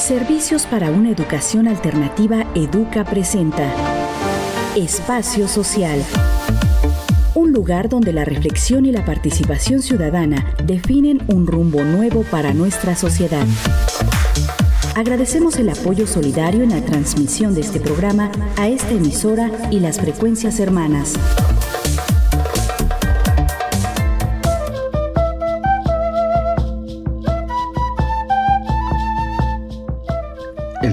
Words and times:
Servicios 0.00 0.64
para 0.64 0.90
una 0.90 1.10
educación 1.10 1.68
alternativa 1.68 2.46
Educa 2.54 3.04
presenta 3.04 3.70
Espacio 4.74 5.46
Social. 5.46 6.02
Un 7.34 7.52
lugar 7.52 7.90
donde 7.90 8.14
la 8.14 8.24
reflexión 8.24 8.86
y 8.86 8.92
la 8.92 9.04
participación 9.04 9.82
ciudadana 9.82 10.54
definen 10.64 11.22
un 11.28 11.46
rumbo 11.46 11.84
nuevo 11.84 12.22
para 12.22 12.54
nuestra 12.54 12.96
sociedad. 12.96 13.46
Agradecemos 14.96 15.56
el 15.56 15.68
apoyo 15.68 16.06
solidario 16.06 16.62
en 16.62 16.70
la 16.70 16.80
transmisión 16.80 17.54
de 17.54 17.60
este 17.60 17.78
programa 17.78 18.32
a 18.56 18.68
esta 18.68 18.92
emisora 18.92 19.50
y 19.70 19.80
las 19.80 20.00
frecuencias 20.00 20.60
hermanas. 20.60 21.12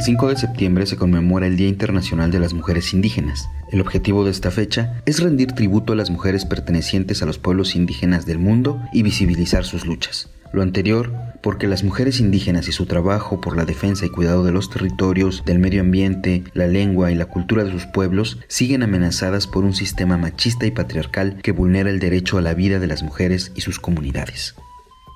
5 0.08 0.30
de 0.30 0.38
septiembre 0.38 0.86
se 0.86 0.96
conmemora 0.96 1.48
el 1.48 1.58
Día 1.58 1.68
Internacional 1.68 2.32
de 2.32 2.40
las 2.40 2.54
Mujeres 2.54 2.94
Indígenas. 2.94 3.50
El 3.74 3.82
objetivo 3.82 4.24
de 4.24 4.32
esta 4.32 4.52
fecha 4.52 5.02
es 5.06 5.22
rendir 5.22 5.52
tributo 5.52 5.92
a 5.92 5.98
las 5.98 6.10
mujeres 6.10 6.46
pertenecientes 6.46 7.22
a 7.22 7.26
los 7.26 7.40
pueblos 7.40 7.76
indígenas 7.76 8.26
del 8.26 8.40
mundo 8.40 8.82
y 8.94 9.04
visibilizar 9.04 9.66
sus 9.66 9.86
luchas. 9.86 10.30
Lo 10.54 10.62
anterior 10.62 11.12
porque 11.44 11.68
las 11.68 11.84
mujeres 11.84 12.22
indígenas 12.22 12.70
y 12.70 12.72
su 12.72 12.86
trabajo 12.86 13.42
por 13.42 13.58
la 13.58 13.66
defensa 13.66 14.06
y 14.06 14.10
cuidado 14.10 14.46
de 14.46 14.54
los 14.54 14.70
territorios, 14.70 15.44
del 15.46 15.60
medio 15.60 15.82
ambiente, 15.82 16.46
la 16.54 16.68
lengua 16.68 17.12
y 17.12 17.16
la 17.16 17.26
cultura 17.26 17.66
de 17.66 17.72
sus 17.72 17.86
pueblos 17.86 18.40
siguen 18.48 18.84
amenazadas 18.84 19.46
por 19.46 19.66
un 19.66 19.74
sistema 19.74 20.16
machista 20.16 20.66
y 20.66 20.72
patriarcal 20.72 21.42
que 21.44 21.52
vulnera 21.52 21.90
el 21.90 22.00
derecho 22.00 22.38
a 22.38 22.42
la 22.42 22.54
vida 22.54 22.80
de 22.80 22.88
las 22.88 23.04
mujeres 23.04 23.52
y 23.56 23.60
sus 23.62 23.78
comunidades. 23.78 24.56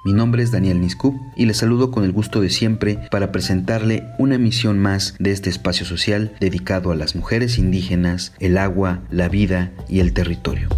Mi 0.04 0.14
nombre 0.14 0.42
es 0.42 0.50
Daniel 0.50 0.82
Niscup 0.82 1.16
y 1.36 1.46
les 1.46 1.58
saludo 1.58 1.92
con 1.92 2.04
el 2.04 2.12
gusto 2.12 2.42
de 2.42 2.50
siempre 2.50 2.98
para 3.12 3.32
presentarle 3.32 4.08
una 4.18 4.36
emisión 4.36 4.80
más 4.80 5.14
de 5.20 5.32
este 5.32 5.52
espacio 5.52 5.86
social 5.86 6.34
dedicado 6.40 6.92
a 6.92 6.96
las 6.96 7.16
mujeres 7.16 7.60
indígenas, 7.60 8.34
el 8.40 8.58
agua, 8.58 9.02
la 9.12 9.30
vida 9.30 9.72
y 9.88 10.00
el 10.00 10.14
territorio. 10.14 10.70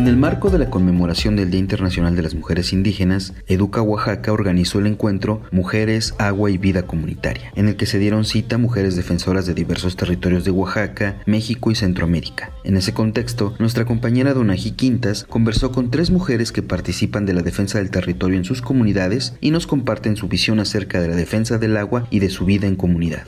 En 0.00 0.08
el 0.08 0.16
marco 0.16 0.48
de 0.48 0.56
la 0.56 0.70
conmemoración 0.70 1.36
del 1.36 1.50
Día 1.50 1.60
Internacional 1.60 2.16
de 2.16 2.22
las 2.22 2.34
Mujeres 2.34 2.72
Indígenas, 2.72 3.34
Educa 3.48 3.82
Oaxaca 3.82 4.32
organizó 4.32 4.78
el 4.78 4.86
encuentro 4.86 5.42
Mujeres, 5.52 6.14
Agua 6.16 6.50
y 6.50 6.56
Vida 6.56 6.84
Comunitaria, 6.86 7.52
en 7.54 7.68
el 7.68 7.76
que 7.76 7.84
se 7.84 7.98
dieron 7.98 8.24
cita 8.24 8.56
mujeres 8.56 8.96
defensoras 8.96 9.44
de 9.44 9.52
diversos 9.52 9.96
territorios 9.96 10.46
de 10.46 10.52
Oaxaca, 10.52 11.18
México 11.26 11.70
y 11.70 11.74
Centroamérica. 11.74 12.50
En 12.64 12.78
ese 12.78 12.94
contexto, 12.94 13.54
nuestra 13.58 13.84
compañera 13.84 14.32
Donají 14.32 14.70
Quintas 14.70 15.26
conversó 15.28 15.70
con 15.70 15.90
tres 15.90 16.10
mujeres 16.10 16.50
que 16.50 16.62
participan 16.62 17.26
de 17.26 17.34
la 17.34 17.42
defensa 17.42 17.76
del 17.76 17.90
territorio 17.90 18.38
en 18.38 18.46
sus 18.46 18.62
comunidades 18.62 19.34
y 19.42 19.50
nos 19.50 19.66
comparten 19.66 20.16
su 20.16 20.28
visión 20.28 20.60
acerca 20.60 20.98
de 21.02 21.08
la 21.08 21.14
defensa 21.14 21.58
del 21.58 21.76
agua 21.76 22.06
y 22.08 22.20
de 22.20 22.30
su 22.30 22.46
vida 22.46 22.66
en 22.66 22.76
comunidad. 22.76 23.26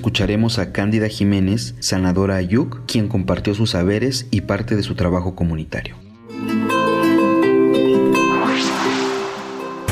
Escucharemos 0.00 0.58
a 0.58 0.72
Cándida 0.72 1.08
Jiménez, 1.08 1.74
sanadora 1.80 2.36
Ayuk, 2.36 2.86
quien 2.86 3.06
compartió 3.06 3.54
sus 3.54 3.72
saberes 3.72 4.26
y 4.30 4.40
parte 4.40 4.74
de 4.74 4.82
su 4.82 4.94
trabajo 4.94 5.34
comunitario. 5.34 5.94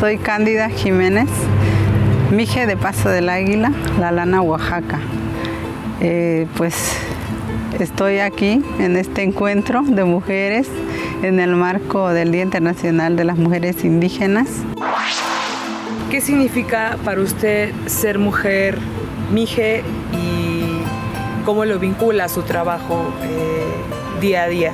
Soy 0.00 0.17
Cándida 0.17 0.70
Jiménez, 0.70 1.28
mije 2.33 2.67
de 2.67 2.75
Paso 2.78 3.11
del 3.11 3.28
Águila, 3.28 3.70
La 4.00 4.11
Lana, 4.11 4.41
Oaxaca. 4.41 4.98
Eh, 6.00 6.47
pues 6.56 6.75
estoy 7.78 8.20
aquí 8.20 8.62
en 8.78 8.97
este 8.97 9.25
encuentro 9.25 9.83
de 9.83 10.05
mujeres 10.05 10.69
en 11.22 11.39
el 11.39 11.55
marco 11.55 12.09
del 12.09 12.33
Día 12.33 12.45
Internacional 12.45 13.15
de 13.15 13.25
las 13.25 13.37
Mujeres 13.37 13.84
Indígenas. 13.84 14.49
¿Qué 16.10 16.22
significa 16.22 16.97
para 17.04 17.21
usted 17.21 17.75
ser 17.84 18.19
mujer 18.19 18.78
Mije 19.33 19.83
cómo 21.48 21.64
lo 21.64 21.78
vincula 21.78 22.25
a 22.25 22.28
su 22.28 22.42
trabajo 22.42 23.10
eh, 23.22 24.20
día 24.20 24.42
a 24.42 24.48
día. 24.48 24.72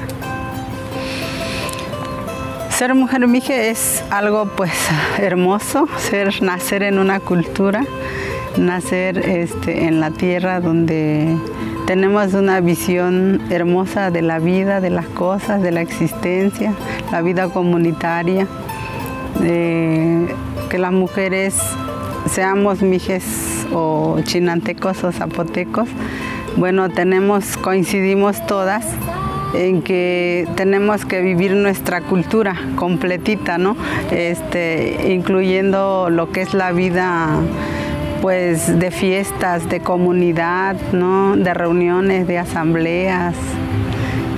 Ser 2.71 2.97
mujer 2.97 3.29
Mije 3.29 3.71
es 3.71 4.03
algo 4.11 4.47
pues 4.57 4.73
hermoso, 5.19 5.87
ser, 5.99 6.43
nacer 6.43 6.83
en 6.83 6.99
una 6.99 7.21
cultura, 7.21 7.85
nacer 8.57 9.19
este, 9.19 9.85
en 9.85 10.01
la 10.01 10.11
tierra 10.11 10.59
donde 10.59 11.37
tenemos 11.87 12.35
una 12.35 12.59
visión 12.61 13.41
hermosa 13.51 14.11
de 14.11 14.23
la 14.23 14.41
vida, 14.41 14.81
de 14.81 14.91
las 14.91 15.07
cosas, 15.07 15.63
de 15.63 15.71
la 15.71 15.81
existencia, 15.81 16.75
la 17.13 17.23
vida 17.23 17.51
comunitaria, 17.51 18.49
que 19.41 20.79
las 20.79 20.91
mujeres 20.91 21.55
seamos 22.29 22.83
mijes 22.83 23.65
o 23.73 24.19
chinantecos 24.25 25.05
o 25.05 25.13
zapotecos, 25.13 25.89
bueno, 26.57 26.89
tenemos, 26.89 27.57
coincidimos 27.57 28.45
todas 28.47 28.87
en 29.55 29.83
que 29.83 30.49
tenemos 30.57 31.05
que 31.05 31.21
vivir 31.21 31.53
nuestra 31.53 32.01
cultura 32.01 32.57
completita, 32.77 33.59
¿no? 33.59 33.77
Este, 34.11 35.13
incluyendo 35.13 36.11
lo 36.11 36.31
que 36.31 36.43
es 36.43 36.55
la 36.55 36.73
vida 36.73 37.29
pues 38.21 38.79
de 38.79 38.91
fiestas, 38.91 39.69
de 39.69 39.81
comunidad, 39.81 40.77
¿no? 40.93 41.37
de 41.37 41.53
reuniones, 41.53 42.27
de 42.27 42.39
asambleas, 42.39 43.35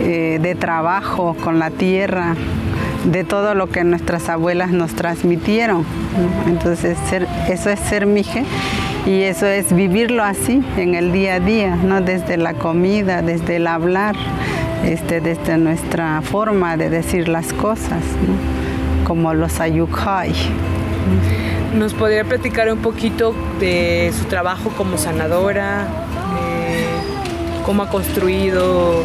eh, 0.00 0.40
de 0.42 0.56
trabajo 0.56 1.36
con 1.44 1.60
la 1.60 1.70
tierra, 1.70 2.34
de 3.04 3.22
todo 3.22 3.54
lo 3.54 3.68
que 3.68 3.84
nuestras 3.84 4.28
abuelas 4.28 4.72
nos 4.72 4.96
transmitieron. 4.96 5.84
Entonces, 6.48 6.98
eso 7.48 7.70
es 7.70 7.78
ser 7.78 8.06
mije 8.06 8.44
y 9.06 9.22
eso 9.22 9.46
es 9.46 9.72
vivirlo 9.72 10.24
así 10.24 10.62
en 10.76 10.96
el 10.96 11.12
día 11.12 11.34
a 11.34 11.40
día, 11.40 11.76
¿no? 11.76 12.00
desde 12.00 12.36
la 12.36 12.54
comida, 12.54 13.22
desde 13.22 13.56
el 13.56 13.68
hablar, 13.68 14.16
este, 14.84 15.20
desde 15.20 15.56
nuestra 15.58 16.20
forma 16.22 16.76
de 16.76 16.90
decir 16.90 17.28
las 17.28 17.52
cosas, 17.52 18.02
como 19.06 19.32
los 19.32 19.60
ayukhai. 19.60 20.32
¿Nos 21.76 21.94
podría 21.94 22.24
platicar 22.24 22.70
un 22.72 22.80
poquito 22.80 23.32
de 23.60 24.12
su 24.18 24.24
trabajo 24.24 24.70
como 24.70 24.98
sanadora? 24.98 25.86
¿Cómo 27.64 27.84
ha 27.84 27.90
construido 27.90 29.04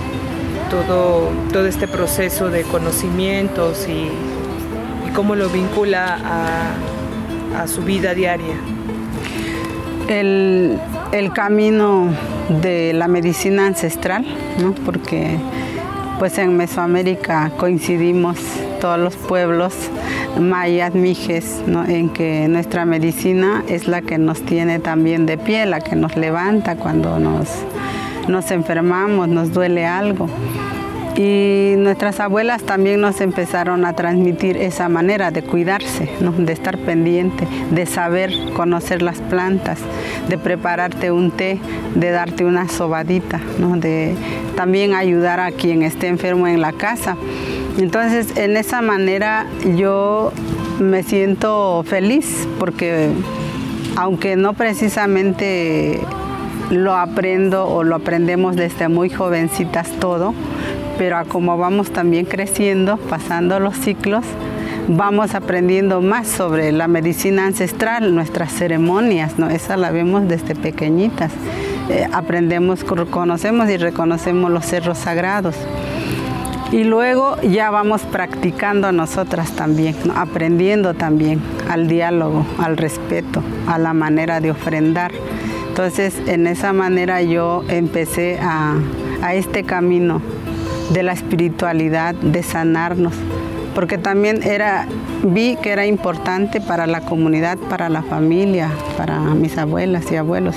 todo, 0.71 1.29
todo 1.53 1.67
este 1.67 1.87
proceso 1.87 2.49
de 2.49 2.63
conocimientos 2.63 3.87
y, 3.87 4.09
cómo 5.13 5.35
lo 5.35 5.49
vincula 5.49 6.73
a 7.55 7.67
su 7.67 7.81
vida 7.81 8.13
diaria? 8.13 8.55
El, 10.11 10.79
camino 11.33 12.09
de 12.61 12.93
la 12.93 13.07
medicina 13.07 13.67
ancestral, 13.67 14.25
porque 14.85 15.37
pues 16.19 16.37
en 16.37 16.55
Mesoamérica 16.57 17.51
coincidimos 17.57 18.37
todos 18.79 18.99
los 18.99 19.15
pueblos 19.15 19.73
mayas, 20.39 20.93
mijes, 20.93 21.61
en 21.87 22.09
que 22.09 22.47
nuestra 22.47 22.85
medicina 22.85 23.63
es 23.67 23.87
la 23.87 24.01
que 24.01 24.17
nos 24.17 24.41
tiene 24.41 24.79
también 24.79 25.25
de 25.25 25.37
pie, 25.37 25.65
la 25.65 25.81
que 25.81 25.95
nos 25.95 26.15
levanta 26.15 26.75
cuando 26.75 27.19
nos, 27.19 27.47
nos 28.27 28.51
enfermamos, 28.51 29.27
nos 29.27 29.53
duele 29.53 29.85
algo. 29.85 30.27
Y 31.15 31.73
nuestras 31.77 32.19
abuelas 32.19 32.63
también 32.63 33.01
nos 33.01 33.19
empezaron 33.19 33.85
a 33.85 33.93
transmitir 33.93 34.55
esa 34.55 34.87
manera 34.87 35.29
de 35.29 35.43
cuidarse, 35.43 36.09
de 36.19 36.53
estar 36.53 36.77
pendiente, 36.77 37.45
de 37.71 37.85
saber 37.85 38.31
conocer 38.55 39.01
las 39.01 39.19
plantas, 39.19 39.79
de 40.29 40.37
prepararte 40.37 41.11
un 41.11 41.31
té, 41.31 41.59
de 41.95 42.11
darte 42.11 42.45
una 42.45 42.69
sobadita, 42.69 43.41
de 43.77 44.15
también 44.55 44.93
ayudar 44.93 45.39
a 45.39 45.51
quien 45.51 45.83
esté 45.83 46.07
enfermo 46.07 46.47
en 46.47 46.61
la 46.61 46.71
casa. 46.71 47.17
Entonces, 47.77 48.37
en 48.37 48.55
esa 48.55 48.81
manera 48.81 49.47
yo 49.75 50.31
me 50.79 51.03
siento 51.03 51.83
feliz 51.83 52.47
porque 52.57 53.09
aunque 53.95 54.35
no 54.35 54.53
precisamente 54.53 55.99
lo 56.69 56.95
aprendo 56.95 57.67
o 57.67 57.83
lo 57.83 57.95
aprendemos 57.95 58.55
desde 58.55 58.87
muy 58.87 59.09
jovencitas 59.09 59.89
todo, 59.99 60.33
pero 61.01 61.17
como 61.27 61.57
vamos 61.57 61.89
también 61.89 62.25
creciendo, 62.25 62.97
pasando 62.97 63.59
los 63.59 63.75
ciclos, 63.75 64.23
vamos 64.87 65.33
aprendiendo 65.33 65.99
más 65.99 66.27
sobre 66.27 66.71
la 66.71 66.87
medicina 66.87 67.47
ancestral, 67.47 68.13
nuestras 68.13 68.51
ceremonias, 68.53 69.39
¿no? 69.39 69.49
Esa 69.49 69.77
la 69.77 69.89
vemos 69.89 70.27
desde 70.27 70.53
pequeñitas. 70.53 71.31
Eh, 71.89 72.07
aprendemos, 72.13 72.83
conocemos 72.83 73.67
y 73.71 73.77
reconocemos 73.77 74.51
los 74.51 74.63
cerros 74.63 74.99
sagrados. 74.99 75.55
Y 76.71 76.83
luego 76.83 77.35
ya 77.41 77.71
vamos 77.71 78.03
practicando 78.03 78.91
nosotras 78.91 79.53
también, 79.53 79.95
aprendiendo 80.15 80.93
también 80.93 81.41
al 81.67 81.87
diálogo, 81.87 82.45
al 82.59 82.77
respeto, 82.77 83.41
a 83.65 83.79
la 83.79 83.93
manera 83.95 84.39
de 84.39 84.51
ofrendar 84.51 85.11
Entonces, 85.67 86.13
en 86.27 86.45
esa 86.45 86.73
manera 86.73 87.23
yo 87.23 87.63
empecé 87.69 88.39
a 88.39 89.33
este 89.33 89.63
camino 89.63 90.21
de 90.93 91.03
la 91.03 91.13
espiritualidad, 91.13 92.13
de 92.15 92.43
sanarnos, 92.43 93.13
porque 93.73 93.97
también 93.97 94.43
era, 94.43 94.87
vi 95.23 95.55
que 95.61 95.71
era 95.71 95.85
importante 95.85 96.59
para 96.59 96.87
la 96.87 97.01
comunidad, 97.01 97.57
para 97.57 97.89
la 97.89 98.03
familia, 98.03 98.69
para 98.97 99.19
mis 99.19 99.57
abuelas 99.57 100.11
y 100.11 100.15
abuelos, 100.15 100.55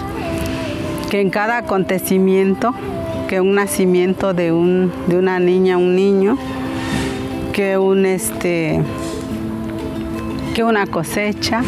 que 1.10 1.20
en 1.20 1.30
cada 1.30 1.58
acontecimiento, 1.58 2.74
que 3.28 3.40
un 3.40 3.54
nacimiento 3.54 4.34
de, 4.34 4.52
un, 4.52 4.92
de 5.06 5.18
una 5.18 5.38
niña, 5.38 5.78
un 5.78 5.94
niño, 5.94 6.36
que 7.52 7.78
un 7.78 8.04
este 8.04 8.80
que 10.54 10.62
una 10.62 10.86
cosecha, 10.86 11.62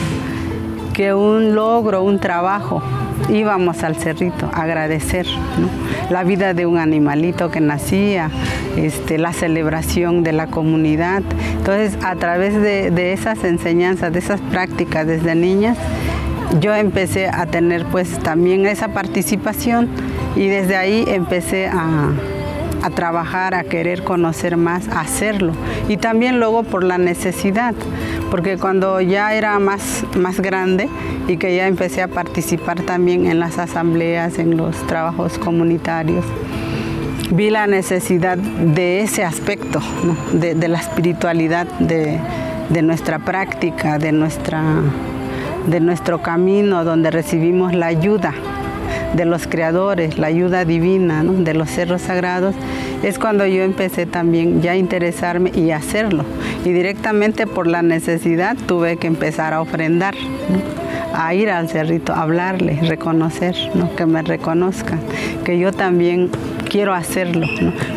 que 0.95 1.12
un 1.12 1.55
logro, 1.55 2.03
un 2.03 2.21
trabajo, 2.21 2.83
íbamos 3.29 3.83
al 3.83 3.97
cerrito 3.97 4.49
a 4.53 4.62
agradecer 4.62 5.27
la 6.11 6.25
vida 6.25 6.55
de 6.55 6.67
un 6.67 6.79
animalito 6.79 7.50
que 7.50 7.61
nacía, 7.61 8.31
este, 8.76 9.19
la 9.19 9.32
celebración 9.32 10.23
de 10.23 10.32
la 10.32 10.47
comunidad. 10.47 11.23
Entonces, 11.58 11.97
a 12.05 12.14
través 12.17 12.61
de, 12.61 13.12
esas 13.12 13.44
enseñanzas, 13.44 14.12
de 14.12 14.19
esas 14.19 14.41
prácticas 14.41 15.06
desde 15.06 15.35
niñas, 15.35 15.76
yo 16.61 16.75
empecé 16.75 17.29
a 17.29 17.47
tener 17.47 17.85
pues 17.87 18.19
también 18.20 18.67
esa 18.67 18.88
participación 18.88 19.88
y 20.37 20.47
desde 20.47 20.76
ahí 20.76 21.05
empecé 21.08 21.67
a, 21.67 22.11
a 22.82 22.91
trabajar, 22.91 23.55
a 23.55 23.64
querer 23.64 24.05
conocer 24.05 24.56
más, 24.56 24.88
a 24.88 25.00
hacerlo. 25.00 25.52
Y 25.88 25.97
también 25.97 26.38
luego 26.38 26.62
por 26.62 26.85
la 26.85 26.99
necesidad, 26.99 27.75
porque 28.31 28.56
cuando 28.56 29.00
ya 29.00 29.34
era 29.34 29.58
más, 29.58 30.05
más 30.17 30.40
grande 30.40 30.88
y 31.28 31.37
que 31.37 31.55
ya 31.55 31.67
empecé 31.67 32.02
a 32.02 32.08
participar 32.08 32.81
también 32.82 33.26
en 33.26 33.38
las 33.38 33.58
asambleas, 33.58 34.38
en 34.38 34.56
los 34.56 34.76
trabajos 34.87 35.38
comunitarios, 35.38 36.25
vi 37.31 37.50
la 37.50 37.67
necesidad 37.67 38.37
de 38.38 39.00
ese 39.00 39.25
aspecto, 39.25 39.81
de, 40.32 40.55
la 40.69 40.78
espiritualidad, 40.78 41.67
de, 41.78 42.20
nuestra 42.82 43.19
práctica, 43.19 43.99
de, 43.99 44.12
nuestra, 44.12 44.62
de 45.67 45.81
nuestro 45.81 46.23
camino 46.23 46.84
donde 46.84 47.11
recibimos 47.11 47.75
la 47.75 47.87
ayuda 47.87 48.34
de 49.14 49.25
los 49.25 49.47
creadores, 49.47 50.19
la 50.19 50.26
ayuda 50.26 50.64
divina 50.64 51.25
de 51.25 51.55
los 51.55 51.70
cerros 51.70 52.03
sagrados, 52.03 52.55
es 53.03 53.19
cuando 53.19 53.47
yo 53.47 53.62
empecé 53.62 54.06
también 54.06 54.62
ya 54.62 54.73
a 54.73 54.76
interesarme 54.76 55.50
y 55.55 55.70
hacerlo. 55.70 56.25
Y 56.64 56.73
directamente 56.73 57.47
por 57.47 57.67
la 57.67 57.82
necesidad 57.82 58.56
tuve 58.67 58.97
que 58.97 59.06
empezar 59.06 59.55
a 59.55 59.61
ofrendar, 59.61 60.14
a 61.14 61.35
ir 61.35 61.50
al 61.50 61.69
cerrito, 61.69 62.12
a 62.12 62.23
hablarle, 62.23 62.79
reconocer, 62.82 63.55
que 63.97 64.06
me 64.06 64.23
reconozcan, 64.23 65.00
que 65.44 65.59
yo 65.59 65.73
también 65.73 66.31
quiero 66.69 66.94
hacerlo, 66.94 67.47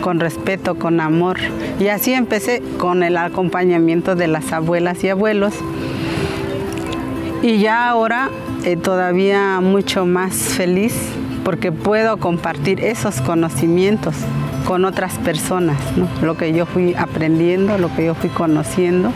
con 0.02 0.20
respeto, 0.20 0.76
con 0.76 1.00
amor. 1.00 1.38
Y 1.80 1.88
así 1.88 2.14
empecé 2.14 2.62
con 2.78 3.04
el 3.04 3.18
acompañamiento 3.18 4.16
de 4.16 4.28
las 4.28 4.52
abuelas 4.54 5.04
y 5.04 5.10
abuelos. 5.10 5.54
Y 7.42 7.60
ya 7.60 7.90
ahora 7.90 8.30
eh, 8.66 8.76
todavía 8.78 9.60
mucho 9.62 10.06
más 10.06 10.34
feliz 10.34 10.94
porque 11.44 11.72
puedo 11.72 12.18
compartir 12.18 12.84
esos 12.84 13.22
conocimientos 13.22 14.16
con 14.66 14.86
otras 14.86 15.18
personas, 15.20 15.78
lo 16.22 16.38
que 16.38 16.54
yo 16.54 16.66
fui 16.66 16.94
aprendiendo, 16.94 17.78
lo 17.78 17.94
que 17.96 18.06
yo 18.06 18.14
fui 18.14 18.30
conociendo 18.30 19.12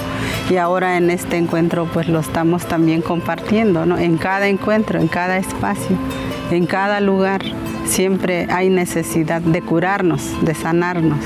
y 0.50 0.56
ahora 0.56 0.98
en 0.98 1.12
este 1.12 1.38
encuentro 1.38 1.88
pues 1.94 2.08
lo 2.08 2.20
estamos 2.20 2.66
también 2.66 3.02
compartiendo, 3.02 3.84
en 3.98 4.18
cada 4.18 4.48
encuentro, 4.48 5.00
en 5.00 5.08
cada 5.08 5.38
espacio, 5.38 5.96
en 6.50 6.66
cada 6.66 7.02
lugar 7.02 7.42
siempre 7.86 8.48
hay 8.50 8.70
necesidad 8.70 9.42
de 9.42 9.62
curarnos, 9.62 10.24
de 10.42 10.56
sanarnos. 10.56 11.20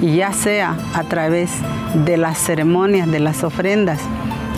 Y 0.00 0.16
ya 0.16 0.32
sea 0.32 0.76
a 0.94 1.04
través 1.04 1.50
de 2.06 2.16
las 2.16 2.38
ceremonias, 2.38 3.10
de 3.10 3.20
las 3.20 3.44
ofrendas 3.44 4.00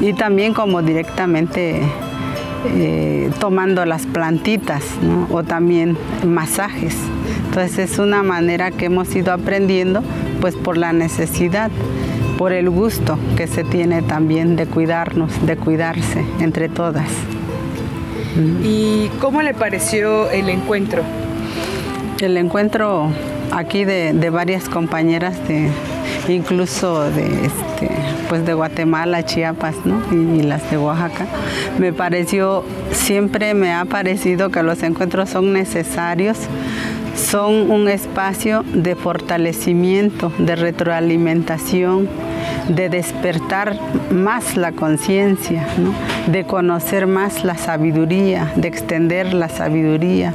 y 0.01 0.13
también 0.13 0.55
como 0.55 0.83
directamente 0.83 1.83
eh, 2.67 3.31
tomando 3.41 3.85
las 3.85 4.07
plantitas 4.07 4.83
o 5.31 5.43
también 5.43 5.97
masajes. 6.27 6.97
Entonces 7.47 7.91
es 7.91 7.99
una 7.99 8.23
manera 8.23 8.71
que 8.71 8.87
hemos 8.87 9.15
ido 9.15 9.33
aprendiendo 9.33 10.03
pues 10.41 10.57
por 10.57 10.77
la 10.77 10.93
necesidad, 10.93 11.71
por 12.39 12.53
el 12.53 12.71
gusto 12.71 13.19
que 13.37 13.47
se 13.47 13.65
tiene 13.65 14.03
también 14.03 14.57
de 14.57 14.67
cuidarnos, 14.67 15.45
de 15.47 15.57
cuidarse 15.57 16.25
entre 16.41 16.69
todas. 16.69 17.09
¿Y 18.65 19.09
cómo 19.21 19.43
le 19.43 19.53
pareció 19.53 20.31
el 20.31 20.49
encuentro? 20.49 21.03
El 22.21 22.37
encuentro 22.37 23.11
aquí 23.53 23.85
de, 23.85 24.13
de 24.13 24.31
varias 24.31 24.69
compañeras 24.69 25.37
de, 25.47 25.71
incluso 26.33 27.03
de, 27.11 27.27
este, 27.47 27.91
pues 28.33 28.47
de 28.47 28.55
Guatemala, 28.55 29.27
Chiapas 29.27 29.75
y, 30.11 30.41
las 30.41 30.71
de 30.71 30.79
Oaxaca. 30.79 31.27
Me 31.79 31.93
pareció, 31.93 32.65
siempre 32.91 33.53
me 33.53 33.75
ha 33.75 33.85
parecido 33.85 34.49
que 34.49 34.63
los 34.63 34.83
encuentros 34.83 35.29
son 35.29 35.53
necesarios, 35.53 36.39
son 37.15 37.71
un 37.71 37.91
espacio 37.91 38.65
de 38.73 38.97
fortalecimiento, 38.97 40.33
de 40.39 40.57
retroalimentación, 40.57 42.09
de 42.69 42.89
despertar 42.89 43.77
más 44.11 44.57
la 44.57 44.73
conciencia, 44.73 45.67
de 46.27 46.45
conocer 46.45 47.07
más 47.07 47.45
la 47.45 47.59
sabiduría, 47.59 48.51
de 48.57 48.67
extender 48.67 49.35
la 49.35 49.51
sabiduría 49.51 50.33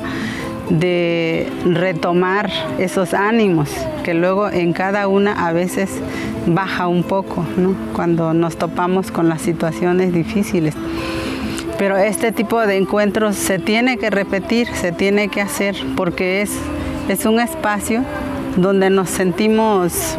de 0.70 1.50
retomar 1.64 2.50
esos 2.78 3.14
ánimos 3.14 3.70
que 4.04 4.14
luego 4.14 4.50
en 4.50 4.74
cada 4.74 5.08
una 5.08 5.48
a 5.48 5.54
veces 5.54 5.90
baja 6.48 6.88
un 6.88 7.04
poco, 7.04 7.46
cuando 7.94 8.34
nos 8.34 8.58
topamos 8.58 9.12
con 9.12 9.30
las 9.30 9.42
situaciones 9.42 10.14
difíciles. 10.14 10.76
Pero 11.78 11.98
este 11.98 12.32
tipo 12.32 12.66
de 12.66 12.78
encuentros 12.78 13.36
se 13.36 13.60
tiene 13.60 13.98
que 13.98 14.10
repetir, 14.10 14.68
se 14.74 14.92
tiene 14.92 15.30
que 15.30 15.42
hacer, 15.42 15.76
porque 15.96 16.42
es, 16.42 16.52
es 17.08 17.26
un 17.26 17.40
espacio 17.40 18.04
donde 18.56 18.90
nos 18.90 19.10
sentimos 19.10 20.16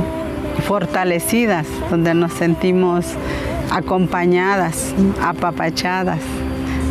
fortalecidas, 0.66 1.66
donde 1.90 2.14
nos 2.14 2.32
sentimos 2.32 3.06
acompañadas, 3.70 4.94
apapachadas 5.20 6.20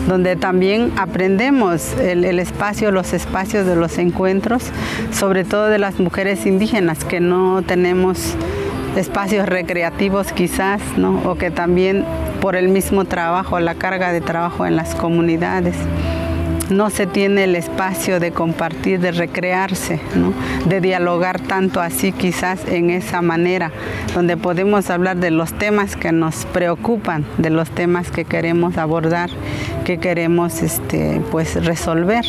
donde 0.07 0.38
también 0.38 0.94
aprendemos 0.98 1.94
el, 2.00 2.40
espacio, 2.40 2.92
los 2.92 3.12
espacios 3.12 3.66
de 3.66 3.75
los 3.75 3.98
encuentros, 3.98 4.63
sobre 5.12 5.44
todo 5.44 5.68
de 5.68 5.80
las 5.80 6.00
mujeres 6.00 6.45
indígenas 6.45 7.04
que 7.04 7.19
no 7.19 7.62
tenemos 7.62 8.35
espacios 8.97 9.47
recreativos 9.47 10.31
quizás, 10.31 10.81
¿no? 10.97 11.21
o 11.30 11.35
que 11.35 11.51
también 11.51 12.04
por 12.42 12.56
el 12.56 12.69
mismo 12.69 13.06
trabajo, 13.06 13.59
la 13.59 13.75
carga 13.75 14.11
de 14.11 14.21
trabajo 14.21 14.66
en 14.66 14.75
las 14.75 14.95
comunidades 14.95 15.75
no 16.69 16.90
se 16.90 17.07
tiene 17.07 17.45
el 17.45 17.56
espacio 17.56 18.19
de 18.19 18.31
compartir, 18.31 19.00
de 19.00 19.12
recrearse, 19.12 20.00
de 20.66 20.81
dialogar 20.81 21.40
tanto 21.40 21.81
así 21.81 22.12
quizás 22.12 22.66
en 22.68 22.90
esa 22.90 23.21
manera, 23.21 23.71
donde 24.14 24.38
podemos 24.38 24.90
hablar 24.90 25.18
de 25.18 25.31
los 25.31 25.54
temas 25.54 25.95
que 25.95 26.12
nos 26.12 26.45
preocupan, 26.45 27.26
de 27.38 27.50
los 27.50 27.69
temas 27.69 28.12
que 28.12 28.26
queremos 28.26 28.78
abordar, 28.78 29.30
que 29.86 29.97
queremos 29.97 30.62
este, 30.62 31.21
pues, 31.31 31.64
resolver, 31.66 32.26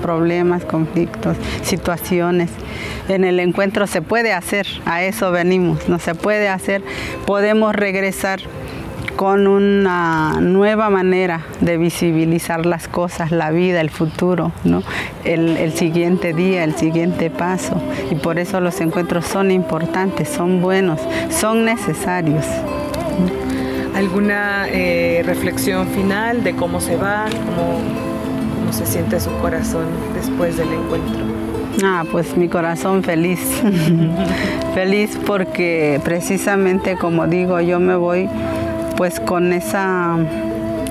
problemas, 0.00 0.64
conflictos, 0.64 1.36
situaciones. 1.62 2.50
En 3.08 3.24
el 3.24 3.40
encuentro 3.40 3.86
se 3.86 4.02
puede 4.02 4.32
hacer, 4.32 4.66
a 4.86 5.02
eso 5.02 5.32
venimos, 5.32 5.88
no 5.88 5.98
se 5.98 6.14
puede 6.14 6.48
hacer, 6.48 6.82
podemos 7.26 7.74
regresar 7.74 8.40
con 9.16 9.46
una 9.46 10.40
nueva 10.40 10.90
manera 10.90 11.42
de 11.60 11.76
visibilizar 11.76 12.66
las 12.66 12.88
cosas, 12.88 13.30
la 13.30 13.50
vida, 13.50 13.80
el 13.80 13.90
futuro, 13.90 14.52
¿no? 14.64 14.82
el, 15.24 15.72
siguiente 15.72 16.32
día, 16.32 16.64
el 16.64 16.74
siguiente 16.74 17.30
paso. 17.30 17.80
Y 18.10 18.16
por 18.16 18.38
eso 18.38 18.60
los 18.60 18.80
encuentros 18.80 19.26
son 19.26 19.50
importantes, 19.50 20.28
son 20.28 20.60
buenos, 20.60 21.00
son 21.30 21.64
necesarios. 21.64 22.44
¿Alguna 23.94 24.66
eh, 24.68 25.22
reflexión 25.24 25.86
final 25.88 26.42
de 26.42 26.54
cómo 26.56 26.80
se 26.80 26.96
va, 26.96 27.26
cómo, 27.30 27.78
cómo 28.58 28.72
se 28.72 28.86
siente 28.86 29.20
su 29.20 29.30
corazón 29.38 29.86
después 30.14 30.56
del 30.56 30.72
encuentro? 30.72 31.42
Ah, 31.84 32.04
pues 32.10 32.36
mi 32.36 32.48
corazón 32.48 33.02
feliz. 33.02 33.40
feliz 34.74 35.18
porque 35.26 36.00
precisamente 36.04 36.96
como 36.96 37.26
digo, 37.26 37.60
yo 37.60 37.80
me 37.80 37.96
voy 37.96 38.28
pues 39.02 39.18
con 39.18 39.52
esa, 39.52 40.16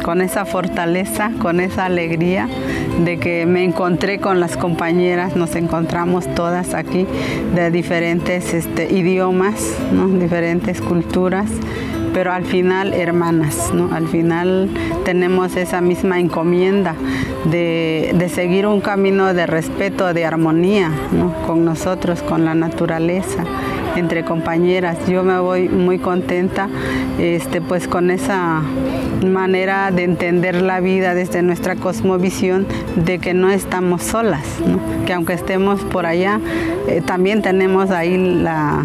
con 0.03 0.19
esa 0.19 0.43
fortaleza, 0.43 1.31
con 1.39 1.61
esa 1.61 1.85
alegría 1.85 2.49
de 3.05 3.17
que 3.19 3.45
me 3.45 3.63
encontré 3.63 4.19
con 4.19 4.41
las 4.41 4.57
compañeras, 4.57 5.37
nos 5.37 5.55
encontramos 5.55 6.27
todas 6.35 6.73
aquí 6.73 7.07
de 7.55 7.71
diferentes 7.71 8.53
este, 8.53 8.93
idiomas, 8.93 9.77
diferentes 10.19 10.81
culturas 10.81 11.49
pero 12.13 12.33
al 12.33 12.43
final 12.43 12.93
hermanas, 12.93 13.71
¿no? 13.73 13.93
Al 13.93 14.07
final 14.07 14.69
tenemos 15.05 15.55
esa 15.55 15.81
misma 15.81 16.19
encomienda 16.19 16.95
de, 17.45 18.29
seguir 18.33 18.67
un 18.67 18.81
camino 18.81 19.33
de 19.33 19.47
respeto, 19.47 20.13
de 20.13 20.25
armonía 20.25 20.91
con 21.47 21.65
nosotros, 21.65 22.21
con 22.21 22.45
la 22.45 22.53
naturaleza 22.53 23.45
entre 23.95 24.23
compañeras. 24.23 24.97
Yo 25.07 25.23
me 25.23 25.39
voy 25.39 25.69
muy 25.69 25.99
contenta 25.99 26.69
este, 27.21 27.61
pues 27.61 27.87
con 27.87 28.09
esa 28.09 28.63
manera 29.23 29.91
de 29.91 30.03
entender 30.03 30.59
la 30.59 30.79
vida 30.79 31.13
desde 31.13 31.43
nuestra 31.43 31.75
cosmovisión 31.75 32.65
de 32.95 33.19
que 33.19 33.35
no 33.35 33.51
estamos 33.51 34.01
solas, 34.01 34.43
que 35.05 35.13
aunque 35.13 35.33
estemos 35.33 35.81
por 35.81 36.07
allá, 36.07 36.39
eh, 36.87 37.01
también 37.05 37.43
tenemos 37.43 37.91
ahí 37.91 38.17
la, 38.17 38.83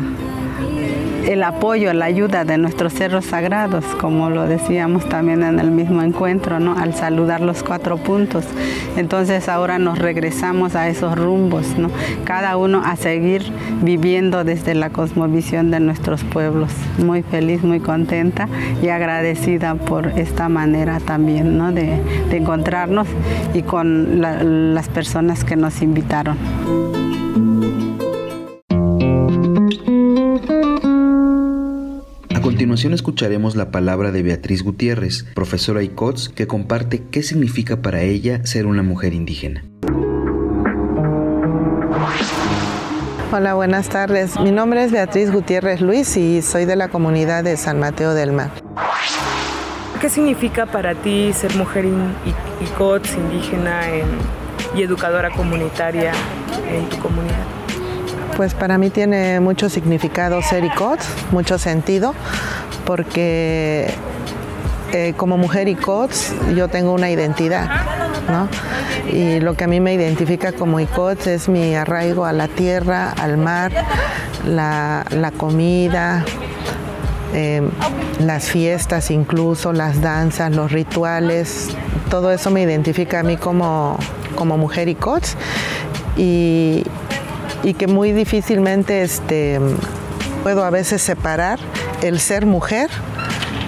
el 1.36 1.42
apoyo, 1.42 1.92
la 1.92 2.06
ayuda 2.06 2.46
de 2.46 2.56
nuestros 2.56 2.94
cerros 2.94 3.26
sagrados, 3.26 3.84
como 4.00 4.30
lo 4.30 4.46
decíamos 4.46 5.06
también 5.06 5.42
en 5.42 5.60
el 5.60 5.70
mismo 5.70 6.00
encuentro, 6.00 6.60
¿no? 6.60 6.74
al 6.78 6.94
saludar 6.94 7.42
los 7.42 7.62
cuatro 7.62 7.98
puntos. 7.98 8.46
Entonces 8.96 9.50
ahora 9.50 9.78
nos 9.78 9.98
regresamos 9.98 10.74
a 10.74 10.88
esos 10.88 11.14
rumbos, 11.14 11.76
¿no? 11.76 11.90
cada 12.24 12.56
uno 12.56 12.80
a 12.82 12.96
seguir 12.96 13.52
viviendo 13.82 14.44
desde 14.44 14.74
la 14.74 14.88
cosmovisión 14.88 15.70
de 15.70 15.78
nuestros 15.80 16.24
pueblos. 16.24 16.72
Muy 17.04 17.22
feliz, 17.22 17.62
muy 17.62 17.80
contenta 17.80 18.48
y 18.82 18.88
agradecida 18.88 19.74
por 19.74 20.06
esta 20.18 20.48
manera 20.48 21.00
también 21.00 21.58
¿no? 21.58 21.70
de, 21.70 22.00
encontrarnos 22.30 23.06
y 23.52 23.60
con 23.60 24.22
las 24.22 24.88
personas 24.88 25.44
que 25.44 25.56
nos 25.56 25.82
invitaron. 25.82 26.38
Continuación 32.76 32.92
escucharemos 32.92 33.56
la 33.56 33.70
palabra 33.70 34.12
de 34.12 34.22
Beatriz 34.22 34.62
Gutiérrez, 34.62 35.24
profesora 35.34 35.82
ICOTS, 35.82 36.28
que 36.28 36.46
comparte 36.46 37.04
qué 37.10 37.22
significa 37.22 37.80
para 37.80 38.02
ella 38.02 38.44
ser 38.44 38.66
una 38.66 38.82
mujer 38.82 39.14
indígena. 39.14 39.64
Hola, 43.32 43.54
buenas 43.54 43.88
tardes. 43.88 44.38
Mi 44.38 44.50
nombre 44.50 44.84
es 44.84 44.92
Beatriz 44.92 45.32
Gutiérrez 45.32 45.80
Luis 45.80 46.18
y 46.18 46.42
soy 46.42 46.66
de 46.66 46.76
la 46.76 46.88
comunidad 46.88 47.44
de 47.44 47.56
San 47.56 47.80
Mateo 47.80 48.12
del 48.12 48.32
Mar. 48.32 48.50
¿Qué 49.98 50.10
significa 50.10 50.66
para 50.66 50.94
ti 50.94 51.32
ser 51.32 51.56
mujer 51.56 51.86
ICOTS, 52.60 53.16
indígena 53.16 53.84
y 54.76 54.82
educadora 54.82 55.30
comunitaria 55.30 56.12
en 56.70 56.86
tu 56.90 56.98
comunidad? 56.98 57.46
Pues 58.36 58.52
para 58.52 58.76
mí 58.76 58.90
tiene 58.90 59.40
mucho 59.40 59.70
significado 59.70 60.42
ser 60.42 60.62
ICOTS, 60.62 61.32
mucho 61.32 61.56
sentido, 61.56 62.14
porque 62.86 63.92
eh, 64.92 65.12
como 65.16 65.36
mujer 65.36 65.68
ICOTS 65.68 66.54
yo 66.54 66.68
tengo 66.68 66.92
una 66.92 67.10
identidad, 67.10 67.68
¿no? 68.30 68.48
Y 69.12 69.40
lo 69.40 69.54
que 69.54 69.64
a 69.64 69.66
mí 69.66 69.80
me 69.80 69.92
identifica 69.92 70.52
como 70.52 70.80
ICOTS 70.80 71.26
es 71.26 71.48
mi 71.48 71.74
arraigo 71.74 72.24
a 72.24 72.32
la 72.32 72.48
tierra, 72.48 73.10
al 73.10 73.36
mar, 73.36 73.72
la, 74.46 75.32
comida, 75.36 76.24
em, 77.34 77.68
las 78.20 78.44
fiestas 78.44 79.10
incluso, 79.10 79.72
las 79.72 80.00
danzas, 80.00 80.54
los 80.54 80.72
rituales, 80.72 81.68
todo 82.08 82.32
eso 82.32 82.50
me 82.50 82.62
identifica 82.62 83.20
a 83.20 83.22
mí 83.24 83.36
como, 83.36 83.98
como 84.36 84.56
mujer 84.56 84.88
ICOTS. 84.88 85.36
Y, 86.16 86.84
y 87.62 87.74
que 87.74 87.86
muy 87.88 88.12
difícilmente 88.12 89.02
este, 89.02 89.60
puedo 90.42 90.64
a 90.64 90.70
veces 90.70 91.02
separar 91.02 91.58
el 92.02 92.20
ser 92.20 92.46
mujer 92.46 92.90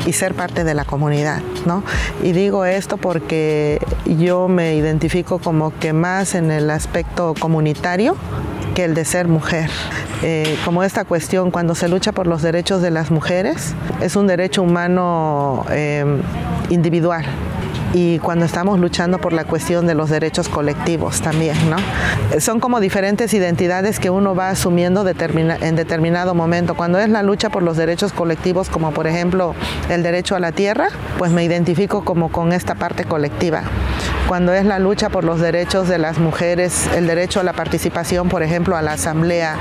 y 0.07 0.13
ser 0.13 0.35
parte 0.35 0.65
de 0.65 0.75
la 0.75 0.85
comunidad, 0.85 1.41
¿no? 1.67 1.83
Y 2.23 2.33
digo 2.33 2.65
esto 2.65 2.97
porque 2.97 3.79
yo 4.07 4.49
me 4.49 4.75
identifico 4.75 5.39
como 5.39 5.77
que 5.79 5.93
más 5.93 6.35
en 6.35 6.51
el 6.51 6.71
aspecto 6.71 7.35
comunitario 7.39 8.17
que 8.75 8.85
el 8.85 8.95
de 8.95 9.05
ser 9.05 9.29
mujer. 9.29 9.71
Eh, 10.23 10.57
como 10.65 10.83
esta 10.83 11.05
cuestión, 11.05 11.51
cuando 11.51 11.75
se 11.75 11.89
lucha 11.89 12.13
por 12.13 12.27
los 12.27 12.43
derechos 12.43 12.81
de 12.81 12.91
las 12.91 13.11
mujeres, 13.11 13.75
es 14.01 14.17
un 14.17 14.27
derecho 14.27 14.63
humano 14.63 15.65
eh, 15.71 16.05
individual, 16.71 17.25
y 17.95 18.19
cuando 18.19 18.45
estamos 18.45 18.79
luchando 18.79 19.19
por 19.19 19.33
la 19.33 19.45
cuestión 19.45 19.87
de 19.87 19.95
los 19.95 20.11
derechos 20.11 20.49
colectivos 20.49 21.21
también, 21.21 21.57
¿no? 21.71 21.77
Son 22.41 22.61
como 22.61 22.81
diferentes 22.81 23.33
identidades 23.35 23.99
que 23.99 24.11
uno 24.11 24.35
va 24.35 24.51
asumiendo 24.51 25.07
en 25.09 25.77
determinado 25.77 26.35
momento. 26.35 26.75
Cuando 26.75 26.99
es 26.99 27.09
la 27.09 27.23
lucha 27.23 27.51
por 27.51 27.63
los 27.63 27.77
derechos 27.77 28.13
colectivos, 28.13 28.69
como 28.69 28.93
por 28.93 29.07
ejemplo 29.07 29.55
el 29.89 30.03
derecho 30.03 30.37
a 30.37 30.41
la 30.41 30.53
tierra, 30.53 30.89
pues 31.19 31.33
me 31.33 31.45
identifico 31.45 32.05
como 32.05 32.31
con 32.31 32.53
esta 32.53 32.75
parte 32.75 33.05
colectiva 33.05 33.63
cuando 34.29 34.53
es 34.53 34.67
la 34.67 34.79
lucha 34.79 35.09
por 35.09 35.25
los 35.25 35.41
derechos 35.41 35.89
de 35.89 35.97
las 35.97 36.19
mujeres, 36.19 36.87
el 36.95 37.07
derecho 37.07 37.41
a 37.41 37.43
la 37.43 37.55
participación, 37.55 38.29
por 38.29 38.43
ejemplo, 38.43 38.77
a 38.77 38.83
la 38.83 38.93
asamblea, 38.93 39.57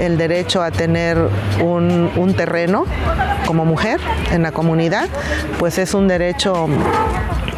el 0.00 0.18
derecho 0.18 0.60
a 0.60 0.72
tener 0.72 1.16
un, 1.62 2.10
un 2.16 2.34
terreno 2.34 2.84
como 3.46 3.64
mujer 3.64 4.00
en 4.32 4.42
la 4.42 4.50
comunidad, 4.50 5.08
pues 5.60 5.78
es 5.78 5.94
un 5.94 6.08
derecho 6.08 6.66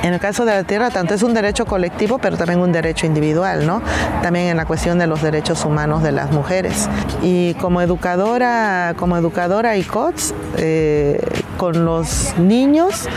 en 0.02 0.14
el 0.14 0.20
caso 0.20 0.44
de 0.44 0.52
la 0.52 0.64
tierra, 0.64 0.90
tanto 0.90 1.14
es 1.14 1.22
un 1.22 1.34
derecho 1.34 1.66
colectivo, 1.66 2.18
pero 2.18 2.36
también 2.36 2.60
un 2.60 2.72
derecho 2.72 3.06
individual, 3.06 3.66
¿no? 3.66 3.82
También 4.22 4.46
en 4.46 4.56
la 4.56 4.64
cuestión 4.64 4.98
de 4.98 5.06
los 5.06 5.22
derechos 5.22 5.64
humanos 5.64 6.02
de 6.02 6.12
las 6.12 6.30
mujeres. 6.30 6.88
Y 7.22 7.54
como 7.54 7.80
educadora, 7.80 8.94
como 8.96 9.16
educadora 9.16 9.76
ICOTS, 9.76 10.34
eh, 10.56 11.20
con 11.56 11.84
los 11.84 12.34
niños, 12.38 13.08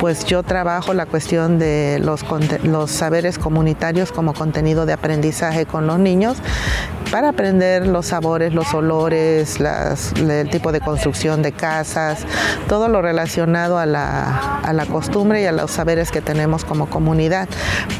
pues 0.00 0.24
yo 0.24 0.42
trabajo 0.42 0.94
la 0.94 1.06
cuestión 1.06 1.58
de 1.58 2.00
los, 2.02 2.24
los 2.64 2.90
saberes 2.90 3.38
comunitarios 3.38 4.10
como 4.10 4.34
contenido 4.34 4.86
de 4.86 4.92
aprendizaje 4.92 5.66
con 5.66 5.86
los 5.86 5.98
niños 5.98 6.38
para 7.12 7.28
aprender 7.28 7.86
los 7.86 8.06
sabores, 8.06 8.54
los 8.54 8.72
olores, 8.72 9.58
el 9.60 10.48
tipo 10.48 10.72
de 10.72 10.80
construcción 10.80 11.42
de 11.42 11.52
casas, 11.52 12.24
todo 12.68 12.88
lo 12.88 13.02
relacionado 13.02 13.76
a 13.78 13.84
la, 13.84 14.86
costumbre 14.90 15.42
y 15.42 15.44
a 15.44 15.52
los 15.52 15.70
saberes 15.70 16.10
que 16.10 16.22
tenemos 16.22 16.64
como 16.64 16.86
comunidad, 16.86 17.48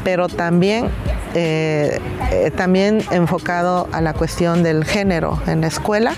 pero 0.02 0.28
también 0.28 0.88
eh, 1.34 2.00
eh, 2.30 2.50
también 2.56 3.04
enfocado 3.10 3.86
a 3.92 4.00
la 4.00 4.14
cuestión 4.14 4.62
del 4.62 4.84
género 4.86 5.38
en 5.46 5.60
la 5.60 5.66
escuela, 5.66 6.14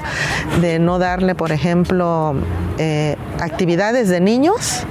de 0.61 0.79
no 0.79 1.01
darle, 1.01 1.35
por 1.35 1.51
ejemplo, 1.51 2.37
eh, 2.79 3.17
actividades 3.41 4.09
de 4.09 4.21
niños 4.21 4.87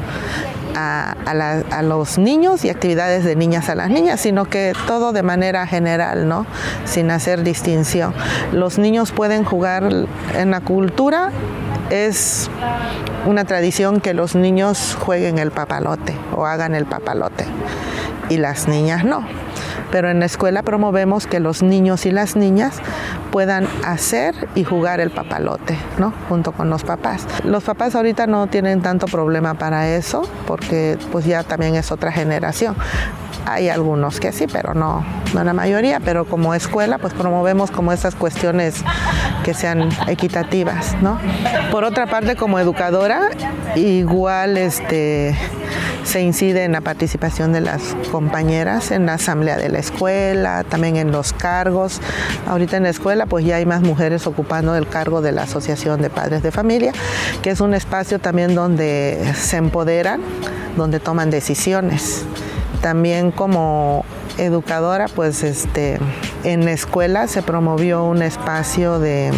a, 0.76 1.82
los 1.84 2.18
niños 2.18 2.66
y 2.66 2.70
actividades 2.70 3.24
de 3.24 3.36
niñas 3.36 3.70
a 3.70 3.76
las 3.76 3.90
niñas, 3.90 4.20
sino 4.22 4.46
que 4.46 4.74
todo 4.88 5.14
de 5.14 5.24
manera 5.24 5.68
general, 5.68 6.28
¿no? 6.28 6.46
Sin 6.86 7.12
hacer 7.12 7.44
distinción. 7.44 8.14
Los 8.52 8.78
niños 8.78 9.12
pueden 9.12 9.44
jugar 9.44 9.90
en 10.36 10.52
la 10.52 10.62
cultura, 10.62 11.32
es 11.90 12.50
una 13.26 13.46
tradición 13.46 14.02
que 14.02 14.14
los 14.14 14.36
niños 14.36 14.98
jueguen 15.00 15.38
el 15.38 15.52
papalote 15.52 16.16
o 16.36 16.46
hagan 16.46 16.76
el 16.76 16.86
papalote 16.86 17.46
y 18.30 18.38
las 18.38 18.68
niñas 18.68 19.04
no 19.04 19.26
pero 19.94 20.10
en 20.10 20.20
la 20.20 20.26
escuela 20.26 20.64
promovemos 20.64 21.28
que 21.28 21.40
los 21.40 21.62
niños 21.62 22.08
y 22.08 22.12
las 22.12 22.36
niñas 22.36 22.80
puedan 23.32 23.68
hacer 23.86 24.34
y 24.56 24.64
jugar 24.64 25.00
el 25.00 25.12
papalote, 25.12 25.78
¿no? 26.00 26.12
Junto 26.30 26.52
con 26.52 26.72
los 26.72 26.84
papás. 26.84 27.28
Los 27.44 27.64
papás 27.64 27.94
ahorita 27.94 28.26
no 28.26 28.48
tienen 28.48 28.82
tanto 28.82 29.06
problema 29.06 29.54
para 29.54 29.88
eso, 29.90 30.28
porque 30.48 30.98
pues 31.12 31.26
ya 31.26 31.44
también 31.44 31.76
es 31.76 31.92
otra 31.92 32.12
generación. 32.12 32.76
Hay 33.46 33.70
algunos 33.70 34.20
que 34.20 34.32
sí, 34.32 34.48
pero 34.52 34.74
no, 34.74 35.06
no 35.36 35.44
la 35.44 35.54
mayoría, 35.54 36.00
pero 36.00 36.26
como 36.26 36.56
escuela 36.56 36.98
pues 36.98 37.14
promovemos 37.14 37.70
como 37.70 37.94
esas 37.94 38.16
cuestiones 38.16 38.84
que 39.44 39.54
sean 39.54 39.90
equitativas, 40.08 40.96
¿no? 41.04 41.20
Por 41.70 41.84
otra 41.84 42.08
parte, 42.08 42.36
como 42.36 42.58
educadora, 42.58 43.30
igual 43.76 44.58
este 44.58 45.38
se 46.14 46.22
incide 46.22 46.64
en 46.64 46.74
la 46.74 46.82
participación 46.82 47.54
de 47.54 47.62
las 47.62 47.82
compañeras 48.12 48.92
en 48.92 49.08
la 49.08 49.16
asamblea 49.16 49.58
de 49.58 49.70
la 49.70 49.80
escuela, 49.80 50.64
también 50.64 50.96
en 50.96 51.12
los 51.12 51.34
cargos. 51.34 52.02
Ahorita 52.46 52.78
en 52.78 52.84
la 52.84 52.90
escuela 52.90 53.26
pues 53.26 53.44
ya 53.46 53.56
hay 53.56 53.66
más 53.66 53.82
mujeres 53.82 54.28
ocupando 54.28 54.76
el 54.76 54.88
cargo 54.88 55.24
de 55.24 55.32
la 55.32 55.42
Asociación 55.42 56.04
de 56.04 56.12
Padres 56.12 56.44
de 56.44 56.52
Familia, 56.52 56.92
que 57.42 57.50
es 57.50 57.62
un 57.62 57.74
espacio 57.74 58.20
también 58.20 58.54
donde 58.54 59.34
se 59.36 59.58
empoderan, 59.58 60.22
donde 60.78 61.00
toman 61.00 61.32
decisiones. 61.32 62.26
También 62.84 63.32
como 63.32 64.06
educadora, 64.38 65.08
pues 65.08 65.44
este, 65.44 66.00
en 66.44 66.66
la 66.66 66.72
escuela 66.72 67.28
se 67.28 67.42
promovió 67.42 68.04
un 68.04 68.22
espacio 68.22 69.00
de, 69.00 69.32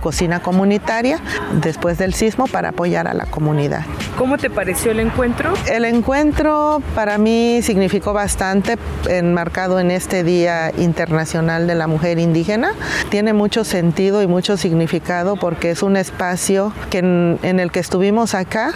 cocina 0.00 0.40
comunitaria 0.40 1.18
después 1.62 1.96
del 1.96 2.12
sismo 2.12 2.46
para 2.46 2.68
apoyar 2.68 3.08
a 3.08 3.14
la 3.14 3.24
comunidad. 3.26 3.84
¿Cómo 4.18 4.36
te 4.36 4.50
pareció 4.50 4.92
el 4.92 5.00
encuentro? 5.00 5.54
El 5.70 5.84
encuentro 5.84 6.82
para 6.94 7.18
mí 7.18 7.60
significó 7.62 8.12
bastante, 8.12 8.76
enmarcado 9.08 9.80
en 9.80 9.90
este 9.90 10.22
Día 10.22 10.70
Internacional 10.76 11.66
de 11.66 11.74
la 11.74 11.86
Mujer 11.86 12.18
Indígena. 12.18 12.72
Tiene 13.08 13.32
mucho 13.32 13.64
sentido 13.64 14.22
y 14.22 14.26
mucho 14.26 14.56
significado 14.56 15.36
porque 15.36 15.70
es 15.70 15.82
un 15.82 15.96
espacio 15.96 16.72
que 16.90 16.98
en 16.98 17.60
el 17.60 17.72
que 17.72 17.80
estuvimos 17.80 18.34
acá 18.34 18.74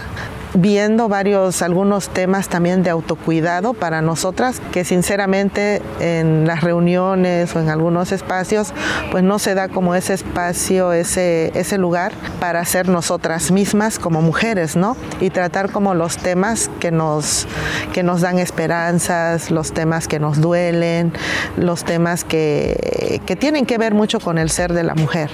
viendo 0.53 1.07
varios, 1.07 1.61
algunos 1.61 2.09
temas 2.09 2.49
también 2.49 2.83
de 2.83 2.89
autocuidado 2.89 3.73
para 3.73 4.01
nosotras, 4.01 4.61
que 4.71 4.83
sinceramente 4.83 5.50
en 5.55 6.47
las 6.47 6.61
reuniones 6.61 7.55
o 7.55 7.59
en 7.59 7.69
algunos 7.69 8.11
espacios, 8.11 8.73
pues 9.11 9.23
no 9.23 9.37
se 9.37 9.53
da 9.53 9.67
como 9.67 9.93
ese 9.93 10.13
espacio, 10.13 10.93
ese, 10.93 11.51
ese 11.53 11.77
lugar 11.77 12.13
para 12.39 12.65
ser 12.65 12.89
nosotras 12.89 13.51
mismas 13.51 13.99
como 13.99 14.21
mujeres, 14.21 14.75
¿no? 14.75 14.97
Y 15.19 15.29
tratar 15.29 15.71
como 15.71 15.93
los 15.93 16.17
temas 16.17 16.70
que 16.81 16.91
nos, 16.91 17.47
que 17.93 18.03
nos 18.03 18.19
dan 18.19 18.39
esperanzas, 18.39 19.51
los 19.51 19.71
temas 19.71 20.09
que 20.09 20.19
nos 20.19 20.41
duelen, 20.41 21.13
los 21.55 21.85
temas 21.85 22.25
que, 22.25 23.21
que 23.25 23.37
tienen 23.37 23.65
que 23.65 23.77
ver 23.77 23.93
mucho 23.93 24.19
con 24.19 24.37
el 24.37 24.49
ser 24.49 24.73
de 24.73 24.83
la 24.83 24.95
mujer. 24.95 25.29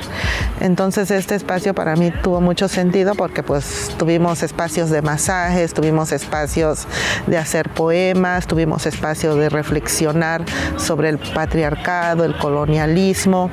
Entonces 0.60 1.10
este 1.10 1.34
espacio 1.34 1.74
para 1.74 1.96
mí 1.96 2.12
tuvo 2.22 2.42
mucho 2.42 2.68
sentido 2.68 3.16
porque 3.16 3.42
pues 3.42 3.92
tuvimos 3.98 4.44
espacios 4.44 4.92
de 4.92 5.02
masajes, 5.02 5.74
tuvimos 5.74 6.12
espacios 6.12 6.86
de 7.26 7.38
hacer 7.38 7.70
poemas, 7.70 8.46
tuvimos 8.46 8.86
espacio 8.86 9.36
de 9.36 9.50
reflexionar 9.50 10.44
sobre 10.76 11.10
el 11.10 11.18
patriarcado, 11.18 12.26
el 12.26 12.38
colonialismo. 12.38 13.50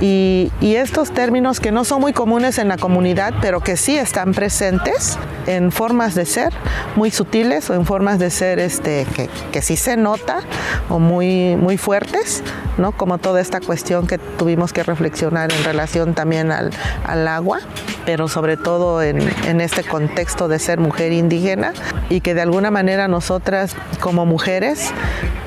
Y, 0.00 0.50
estos 0.60 1.10
términos 1.10 1.60
que 1.60 1.72
no 1.72 1.84
son 1.84 2.00
muy 2.00 2.14
comunes 2.14 2.56
en 2.56 2.68
la 2.68 2.78
comunidad, 2.78 3.34
pero 3.42 3.60
que 3.60 3.76
sí 3.76 3.98
están 3.98 4.32
presentes 4.32 5.18
en 5.46 5.70
formas 5.72 6.14
de 6.14 6.24
ser 6.24 6.54
muy 6.96 7.10
sutiles 7.10 7.68
o 7.68 7.74
en 7.74 7.84
formas 7.84 8.18
de 8.18 8.30
ser 8.30 8.58
este, 8.58 9.06
que, 9.14 9.28
que 9.52 9.60
sí 9.60 9.76
se 9.76 9.98
nota 9.98 10.40
o 10.88 10.98
muy, 10.98 11.56
muy 11.56 11.76
fuertes, 11.76 12.42
¿no? 12.78 12.92
como 12.92 13.18
toda 13.18 13.42
esta 13.42 13.60
cuestión 13.60 14.06
que 14.06 14.16
tuvimos 14.16 14.72
que 14.72 14.82
reflexionar 14.82 15.52
en 15.52 15.64
relación 15.64 16.14
también 16.14 16.50
al, 16.50 16.70
al 17.04 17.28
agua, 17.28 17.58
pero 18.06 18.26
sobre 18.26 18.56
todo 18.56 19.02
en, 19.02 19.20
en 19.46 19.60
este 19.60 19.84
contexto 19.84 20.48
de 20.48 20.58
ser 20.58 20.80
mujer 20.80 21.12
indígena 21.12 21.74
y 22.08 22.22
que 22.22 22.32
de 22.32 22.40
alguna 22.40 22.70
manera 22.70 23.06
nosotras 23.06 23.76
como 24.00 24.24
mujeres 24.24 24.92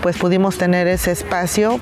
pues 0.04 0.18
pudimos 0.18 0.60
tener 0.60 0.88
ese 0.88 1.12
espacio 1.12 1.80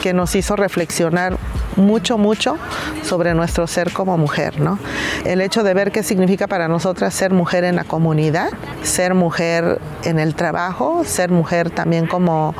que 0.00 0.12
nos 0.12 0.36
hizo 0.36 0.54
reflexionar 0.54 1.36
mucho, 1.76 2.18
mucho 2.18 2.56
sobre 3.02 3.34
nuestro 3.34 3.66
ser 3.66 3.92
como 3.92 4.18
mujer, 4.18 4.60
¿no? 4.60 4.78
El 5.24 5.40
hecho 5.40 5.62
de 5.62 5.74
ver 5.74 5.92
qué 5.92 6.02
significa 6.02 6.46
para 6.46 6.68
nosotras 6.68 7.14
ser 7.14 7.32
mujer 7.32 7.64
en 7.64 7.76
la 7.76 7.84
comunidad, 7.84 8.50
ser 8.82 9.14
mujer 9.14 9.80
en 10.04 10.18
el 10.18 10.34
trabajo, 10.34 11.02
ser 11.04 11.30
mujer 11.30 11.70
también 11.70 12.06
como 12.06 12.54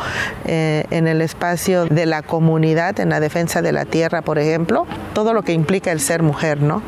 eh, 0.44 0.85
en 0.90 1.06
el 1.06 1.23
espacio 1.23 1.87
de 1.87 2.06
la 2.06 2.23
comunidad, 2.23 2.99
en 3.00 3.11
la 3.11 3.20
defensa 3.20 3.62
de 3.62 3.73
la 3.73 3.85
tierra, 3.85 4.23
por 4.23 4.38
ejemplo, 4.38 4.87
todo 5.14 5.32
lo 5.32 5.42
que 5.42 5.52
implica 5.52 5.92
el 5.92 6.00
ser 6.00 6.23
mujer, 6.23 6.61
¿no? 6.61 6.82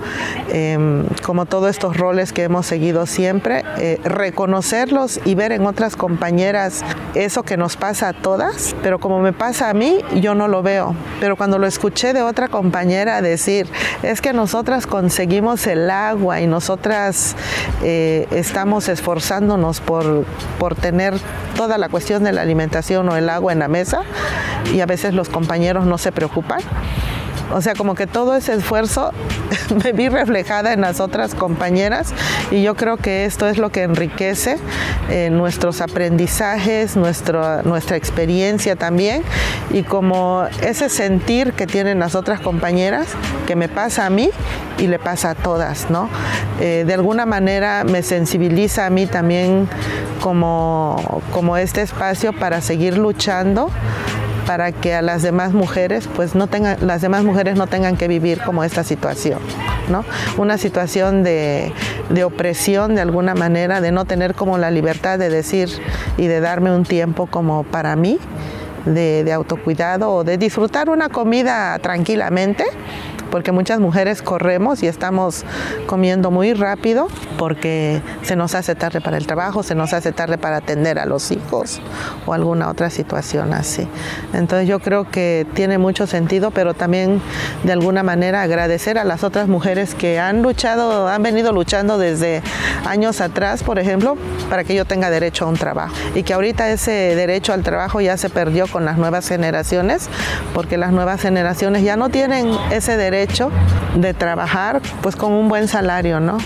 Em, 0.51 1.05
como 1.25 1.47
todos 1.47 1.71
estos 1.71 1.97
roles 1.97 2.33
que 2.33 2.45
hemos 2.45 2.67
seguido 2.67 3.07
siempre, 3.07 3.65
eh, 3.79 4.01
reconocerlos 4.05 5.21
y 5.25 5.35
ver 5.35 5.53
en 5.53 5.67
otras 5.67 5.95
compañeras 5.97 6.85
eso 7.15 7.43
que 7.43 7.57
nos 7.57 7.77
pasa 7.77 8.09
a 8.09 8.13
todas, 8.13 8.75
pero 8.83 8.99
como 8.99 9.21
me 9.21 9.33
pasa 9.33 9.71
a 9.71 9.75
mí, 9.75 9.99
yo 10.21 10.35
no 10.35 10.49
lo 10.49 10.63
veo, 10.63 10.95
pero 11.21 11.37
cuando 11.37 11.59
lo 11.59 11.67
escuché 11.67 12.09
otra 12.23 12.49
compañera 12.49 13.21
decir, 13.21 13.67
es 14.03 14.21
que 14.21 14.33
nosotras 14.33 14.87
conseguimos 14.87 15.67
el 15.67 15.91
agua 15.91 16.41
y 16.41 16.47
nosotras 16.47 17.37
eh, 17.83 18.27
estamos 18.31 18.89
esforzándonos 19.19 19.81
por, 19.81 20.25
por 20.61 20.77
tener 20.77 21.15
toda 21.57 21.77
la 21.77 21.89
cuestión 21.89 22.23
de 22.23 22.33
la 22.33 22.43
alimentación 22.43 23.09
o 23.09 23.17
el 23.17 23.29
agua 23.29 23.53
en 23.53 23.59
la 23.59 23.67
mesa 23.67 24.03
y 24.73 24.81
a 24.81 24.87
veces 24.87 25.13
los 25.13 25.29
compañeros 25.29 25.87
no 25.87 25.99
se 25.99 26.13
preocupan. 26.13 26.61
O 27.53 27.61
sea, 27.63 27.75
como 27.75 27.95
que 27.95 28.07
todo 28.07 28.37
ese 28.37 28.55
esfuerzo 28.55 29.13
me 29.85 29.93
vi 29.93 30.09
reflejada 30.09 30.73
en 30.73 30.81
las 30.81 31.01
otras 31.01 31.35
compañeras 31.35 32.13
y 32.51 32.63
yo 32.63 32.75
creo 32.75 32.97
que 32.97 33.25
esto 33.25 33.49
es 33.49 33.59
lo 33.59 33.71
que 33.71 33.83
enriquece 33.83 34.59
eh, 35.09 35.31
nuestros 35.31 35.81
aprendizajes, 35.81 36.97
nuestra 36.97 37.97
experiencia 37.97 38.77
también 38.77 39.23
y 39.71 39.83
como 39.83 40.47
ese 40.63 40.89
sentir 40.89 41.53
que 41.53 41.67
tienen 41.67 41.99
las 41.99 42.15
otras 42.15 42.41
compañeras 42.41 43.07
que 43.47 43.57
me 43.57 43.69
pasa 43.69 44.07
a 44.07 44.11
mí 44.11 44.31
y 44.79 44.87
le 44.87 44.99
pasa 44.99 45.31
a 45.31 45.35
todas, 45.35 45.91
¿no? 45.91 46.09
Eh, 46.61 46.85
de 46.87 46.95
alguna 46.95 47.27
manera 47.27 47.85
me 47.85 48.03
sensibiliza 48.03 48.87
a 48.87 48.91
mí 48.91 49.07
también 49.07 49.69
como, 50.21 51.23
como 51.33 51.57
este 51.57 51.83
espacio 51.83 52.33
para 52.33 52.61
seguir 52.61 52.99
luchando 52.99 53.71
para 54.49 54.73
que 54.73 54.95
a 54.95 55.03
las 55.03 55.21
demás 55.21 55.53
mujeres, 55.53 56.09
pues 56.17 56.35
no 56.35 56.47
tengan, 56.47 56.79
las 56.87 57.03
demás 57.03 57.23
mujeres 57.23 57.57
no 57.57 57.67
tengan 57.67 57.99
que 57.99 58.09
vivir 58.09 58.41
como 58.41 58.65
esta 58.65 58.83
situación, 58.83 59.41
¿no? 59.91 60.07
Una 60.39 60.57
situación 60.57 61.23
de, 61.23 61.71
opresión 62.25 62.95
de 62.95 63.03
alguna 63.03 63.35
manera, 63.35 63.83
de 63.83 63.93
no 63.93 64.07
tener 64.07 64.35
como 64.35 64.57
la 64.57 64.71
libertad 64.71 65.19
de 65.19 65.29
decir 65.29 65.69
y 66.17 66.29
de 66.29 66.41
darme 66.41 66.75
un 66.75 66.85
tiempo 66.85 67.27
como 67.27 67.63
para 67.63 67.95
mí, 67.95 68.19
de, 68.87 69.23
de 69.23 69.33
autocuidado 69.35 70.11
o 70.11 70.25
de 70.25 70.39
disfrutar 70.39 70.89
una 70.89 71.11
comida 71.11 71.79
tranquilamente 71.81 72.65
porque 73.31 73.53
muchas 73.53 73.81
mujeres 73.81 74.23
corremos 74.23 74.83
y 74.83 74.87
estamos 74.87 75.45
comiendo 75.87 76.31
muy 76.31 76.55
rápido 76.55 77.09
porque 77.39 78.01
se 78.23 78.37
nos 78.37 78.55
hace 78.55 78.75
tarde 78.75 79.01
para 79.01 79.17
el 79.17 79.27
trabajo, 79.27 79.63
se 79.63 79.75
nos 79.75 79.93
hace 79.93 80.13
tarde 80.13 80.39
para 80.39 80.57
atender 80.57 80.99
a 80.99 81.07
los 81.07 81.31
hijos 81.31 81.81
o 82.27 82.33
alguna 82.33 82.69
otra 82.69 82.91
situación 82.91 83.53
así. 83.53 83.87
Entonces 84.33 84.69
yo 84.69 84.81
creo 84.81 85.11
que 85.11 85.47
tiene 85.55 85.79
mucho 85.79 86.07
sentido, 86.07 86.51
pero 86.51 86.75
también 86.75 87.21
de 87.65 87.73
alguna 87.73 88.03
manera 88.03 88.43
agradecer 88.43 88.99
a 88.99 89.05
las 89.05 89.25
otras 89.25 89.49
mujeres 89.49 89.95
que 89.95 90.19
han 90.19 90.43
luchado, 90.43 91.09
han 91.09 91.23
venido 91.23 91.53
luchando 91.53 91.99
desde 91.99 92.43
años 92.87 93.21
atrás, 93.21 93.63
por 93.63 93.79
ejemplo, 93.79 94.17
para 94.49 94.65
que 94.65 94.75
yo 94.75 94.85
tenga 94.85 95.11
derecho 95.11 95.45
a 95.45 95.49
un 95.49 95.57
trabajo 95.57 95.95
y 96.15 96.23
que 96.23 96.35
ahorita 96.35 96.71
ese 96.71 96.91
derecho 97.15 97.53
al 97.53 97.63
trabajo 97.63 98.01
ya 98.01 98.17
se 98.17 98.31
perdió 98.31 98.67
con 98.67 98.85
las 98.85 98.99
nuevas 98.99 99.29
generaciones, 99.29 100.09
porque 100.55 100.77
las 100.79 100.93
nuevas 100.93 101.21
generaciones 101.21 101.83
ya 101.83 101.97
no 101.97 102.09
tienen 102.09 102.51
ese 102.71 102.97
derecho 102.97 103.18
de 103.95 104.15
trabajar 104.15 104.81
pues 105.03 105.17
con 105.17 105.33
un 105.33 105.49
buen 105.49 105.69
salario, 105.69 106.21
¿no? 106.21 106.39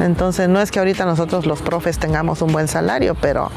Entonces 0.00 0.48
no 0.48 0.60
es 0.60 0.70
que 0.70 0.78
ahorita 0.78 1.04
nosotros 1.04 1.46
los 1.46 1.60
profes 1.62 1.98
tengamos 1.98 2.42
un 2.42 2.52
buen 2.52 2.68
salario, 2.68 3.14
pero 3.14 3.50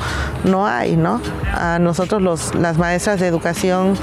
no 0.44 0.66
hay, 0.68 0.96
¿no? 0.96 1.22
A 1.54 1.80
nosotros 1.80 2.22
los, 2.22 2.56
las 2.56 2.78
maestras 2.78 3.20
de 3.20 3.28
educación 3.28 3.94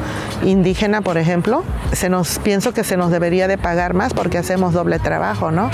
indígena, 0.45 1.01
por 1.01 1.19
ejemplo, 1.19 1.65
se 1.93 2.09
nos 2.09 2.39
pienso 2.39 2.73
que 2.73 2.85
se 2.85 2.97
nos 2.97 3.11
debería 3.11 3.49
de 3.49 3.59
pagar 3.59 3.95
más 3.95 4.15
porque 4.15 4.39
hacemos 4.39 4.73
doble 4.73 4.99
trabajo, 4.99 5.51
¿no? 5.51 5.71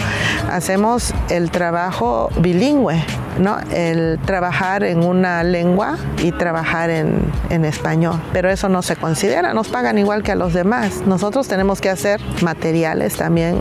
Hacemos 0.50 1.12
el 1.29 1.50
trabajo 1.50 2.31
bilingüe, 2.38 3.05
¿no? 3.38 3.59
El 3.70 4.18
trabajar 4.24 4.85
en 4.85 5.05
una 5.05 5.42
lengua 5.42 5.96
y 6.22 6.33
trabajar 6.33 6.90
en, 6.90 7.31
en 7.50 7.64
español, 7.64 8.20
pero 8.33 8.48
eso 8.48 8.68
no 8.68 8.83
se 8.83 8.96
considera, 8.96 9.53
nos 9.53 9.68
pagan 9.68 9.98
igual 9.98 10.22
que 10.22 10.33
a 10.33 10.37
los 10.37 10.55
demás. 10.55 11.03
Nosotros 11.07 11.48
tenemos 11.48 11.81
que 11.81 11.90
hacer 11.90 12.20
materiales 12.42 13.16
también 13.16 13.59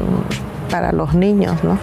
para 0.69 0.91
los 0.91 1.13
niños, 1.13 1.63
¿no? 1.63 1.77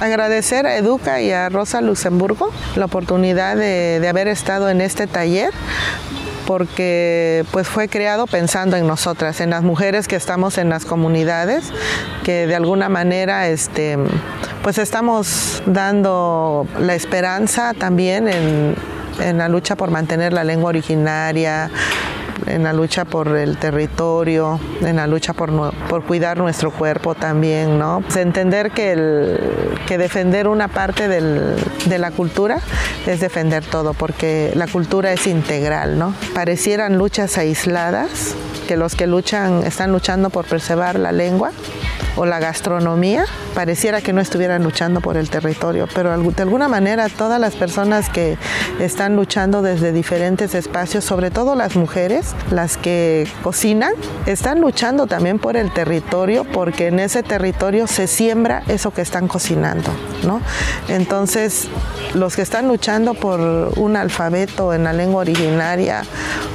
Agradecer 0.00 0.66
a 0.66 0.76
Educa 0.76 1.20
y 1.20 1.32
a 1.32 1.48
Rosa 1.48 1.80
Luxemburgo 1.80 2.50
la 2.76 2.84
oportunidad 2.84 3.56
de, 3.56 4.06
haber 4.08 4.28
estado 4.28 4.68
en 4.68 4.80
este 4.80 5.06
taller 5.06 5.52
porque 6.46 7.44
pues 7.50 7.66
fue 7.66 7.88
creado 7.88 8.26
pensando 8.28 8.76
en 8.76 8.86
nosotras, 8.86 9.40
en 9.40 9.50
las 9.50 9.62
mujeres 9.64 10.06
que 10.06 10.14
estamos 10.14 10.58
en 10.58 10.68
las 10.68 10.84
comunidades, 10.84 11.72
que 12.22 12.46
de 12.46 12.54
alguna 12.54 12.88
manera 12.88 13.48
este, 13.48 13.98
pues 14.62 14.78
estamos 14.78 15.62
dando 15.66 16.68
la 16.78 16.94
esperanza 16.94 17.74
también 17.74 18.28
en, 18.28 18.76
en 19.20 19.38
la 19.38 19.48
lucha 19.48 19.76
por 19.76 19.90
mantener 19.90 20.32
la 20.32 20.44
lengua 20.44 20.68
originaria, 20.68 21.70
en 22.46 22.62
la 22.62 22.72
lucha 22.72 23.04
por 23.04 23.36
el 23.36 23.58
territorio, 23.58 24.60
en 24.80 24.96
la 24.96 25.06
lucha 25.06 25.32
por, 25.32 25.72
por 25.88 26.04
cuidar 26.04 26.38
nuestro 26.38 26.70
cuerpo 26.70 27.14
también, 27.14 27.78
¿no? 27.78 28.02
Entender 28.14 28.70
que, 28.70 28.96
defender 29.96 30.48
una 30.48 30.68
parte 30.68 31.08
de 31.08 31.98
la 31.98 32.10
cultura 32.10 32.58
es 33.06 33.20
defender 33.20 33.64
todo, 33.64 33.94
porque 33.94 34.52
la 34.54 34.66
cultura 34.66 35.12
es 35.12 35.26
integral, 35.26 35.98
¿no? 35.98 36.14
Parecieran 36.34 36.98
luchas 36.98 37.38
aisladas, 37.38 38.34
que 38.66 38.76
los 38.76 38.94
que 38.96 39.06
luchan 39.06 39.62
están 39.64 39.92
luchando 39.92 40.30
por 40.30 40.44
preservar 40.44 40.98
la 40.98 41.12
lengua 41.12 41.52
o 42.16 42.26
la 42.26 42.38
gastronomía, 42.38 43.24
pareciera 43.54 44.00
que 44.00 44.12
no 44.12 44.20
estuvieran 44.20 44.62
luchando 44.64 45.00
por 45.00 45.16
el 45.16 45.30
territorio, 45.30 45.86
pero 45.94 46.16
de 46.16 46.42
alguna 46.42 46.68
manera 46.68 47.08
todas 47.08 47.40
las 47.40 47.54
personas 47.54 48.08
que 48.08 48.38
están 48.80 49.16
luchando 49.16 49.62
desde 49.62 49.92
diferentes 49.92 50.54
espacios, 50.54 51.04
sobre 51.04 51.30
todo 51.30 51.54
las 51.54 51.76
mujeres, 51.76 52.34
las 52.50 52.76
que 52.76 53.28
cocinan, 53.42 53.92
están 54.26 54.60
luchando 54.60 55.06
también 55.06 55.38
por 55.38 55.56
el 55.56 55.72
territorio 55.72 56.44
porque 56.44 56.88
en 56.88 57.00
ese 57.00 57.22
territorio 57.22 57.86
se 57.86 58.06
siembra 58.06 58.62
eso 58.68 58.92
que 58.92 59.02
están 59.02 59.28
cocinando, 59.28 59.90
¿no? 60.24 60.40
Entonces, 60.88 61.68
los 62.14 62.36
que 62.36 62.42
están 62.42 62.68
luchando 62.68 63.14
por 63.14 63.40
un 63.76 63.96
alfabeto 63.96 64.72
en 64.72 64.84
la 64.84 64.92
lengua 64.92 65.20
originaria 65.20 66.02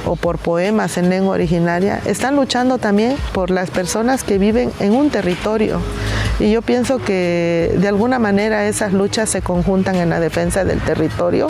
o 0.04 0.16
por 0.16 0.38
poemas 0.38 0.98
en 0.98 1.10
lengua 1.10 1.34
originaria, 1.34 2.00
están 2.04 2.36
luchando 2.36 2.78
también 2.78 3.16
por 3.32 3.50
las 3.50 3.70
personas 3.70 4.24
que 4.24 4.38
viven 4.38 4.70
en 4.80 4.94
un 4.94 5.10
territorio. 5.10 5.80
Y 6.38 6.50
yo 6.50 6.62
pienso 6.62 6.98
que 6.98 7.74
de 7.78 7.88
alguna 7.88 8.18
manera 8.18 8.66
esas 8.66 8.92
luchas 8.92 9.30
se 9.30 9.42
conjuntan 9.42 9.96
en 9.96 10.10
la 10.10 10.20
defensa 10.20 10.64
del 10.64 10.80
territorio, 10.80 11.48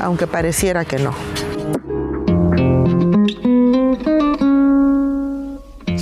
aunque 0.00 0.26
pareciera 0.26 0.84
que 0.84 0.98
no. 0.98 1.14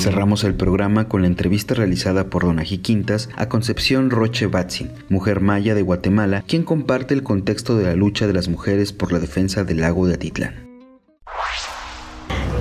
Cerramos 0.05 0.45
el 0.45 0.55
programa 0.55 1.09
con 1.09 1.23
la 1.23 1.29
entrevista 1.29 1.75
realizada 1.75 2.29
por 2.29 2.45
Donají 2.45 2.79
Quintas 2.79 3.31
a 3.37 3.49
Concepción 3.49 4.11
Roche 4.11 4.47
Batzin, 4.47 4.91
mujer 5.09 5.41
maya 5.41 5.75
de 5.75 5.81
Guatemala, 5.81 6.45
quien 6.47 6.63
comparte 6.63 7.15
el 7.15 7.23
contexto 7.23 7.79
de 7.79 7.85
la 7.85 7.95
lucha 7.95 8.27
de 8.27 8.35
las 8.35 8.49
mujeres 8.49 8.93
por 8.93 9.13
la 9.13 9.19
defensa 9.19 9.65
del 9.65 9.81
lago 9.81 10.07
de 10.07 10.15
Atitlán. 10.15 10.74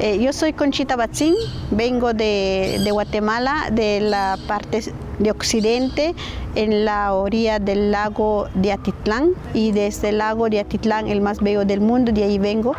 Eh, 0.04 0.20
yo 0.20 0.34
soy 0.34 0.52
Conchita 0.52 0.98
Batzin, 0.98 1.34
vengo 1.72 2.14
de, 2.14 2.86
Guatemala, 2.92 3.70
de 3.72 4.02
la 4.02 4.38
parte 4.50 4.82
de 5.18 5.32
occidente, 5.32 6.14
en 6.56 6.84
la 6.84 7.14
orilla 7.14 7.58
del 7.60 7.92
lago 7.92 8.50
de 8.54 8.74
Atitlán, 8.74 9.30
y 9.54 9.72
desde 9.72 10.10
el 10.10 10.18
lago 10.18 10.50
de 10.50 10.60
Atitlán, 10.60 11.08
el 11.08 11.22
más 11.22 11.40
bello 11.40 11.64
del 11.64 11.80
mundo, 11.80 12.12
de 12.12 12.26
ahí 12.26 12.38
vengo. 12.38 12.76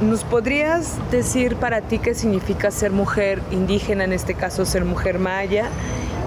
¿Nos 0.00 0.24
podrías 0.24 0.96
decir 1.10 1.56
para 1.56 1.82
ti 1.82 1.98
qué 1.98 2.14
significa 2.14 2.70
ser 2.70 2.90
mujer 2.90 3.42
indígena, 3.50 4.04
en 4.04 4.14
este 4.14 4.32
caso 4.32 4.64
ser 4.64 4.86
mujer 4.86 5.18
maya? 5.18 5.66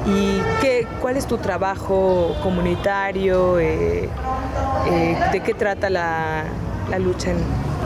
¿Y 0.06 0.42
qué, 0.62 0.86
cuál 1.02 1.18
es 1.18 1.26
tu 1.26 1.40
trabajo 1.40 2.36
comunitario? 2.44 3.58
Eh, 3.58 4.08
eh, 4.92 5.18
¿De 5.32 5.40
qué 5.40 5.56
trata 5.56 5.90
la, 5.90 6.44
lucha 7.00 7.32
en, 7.32 7.38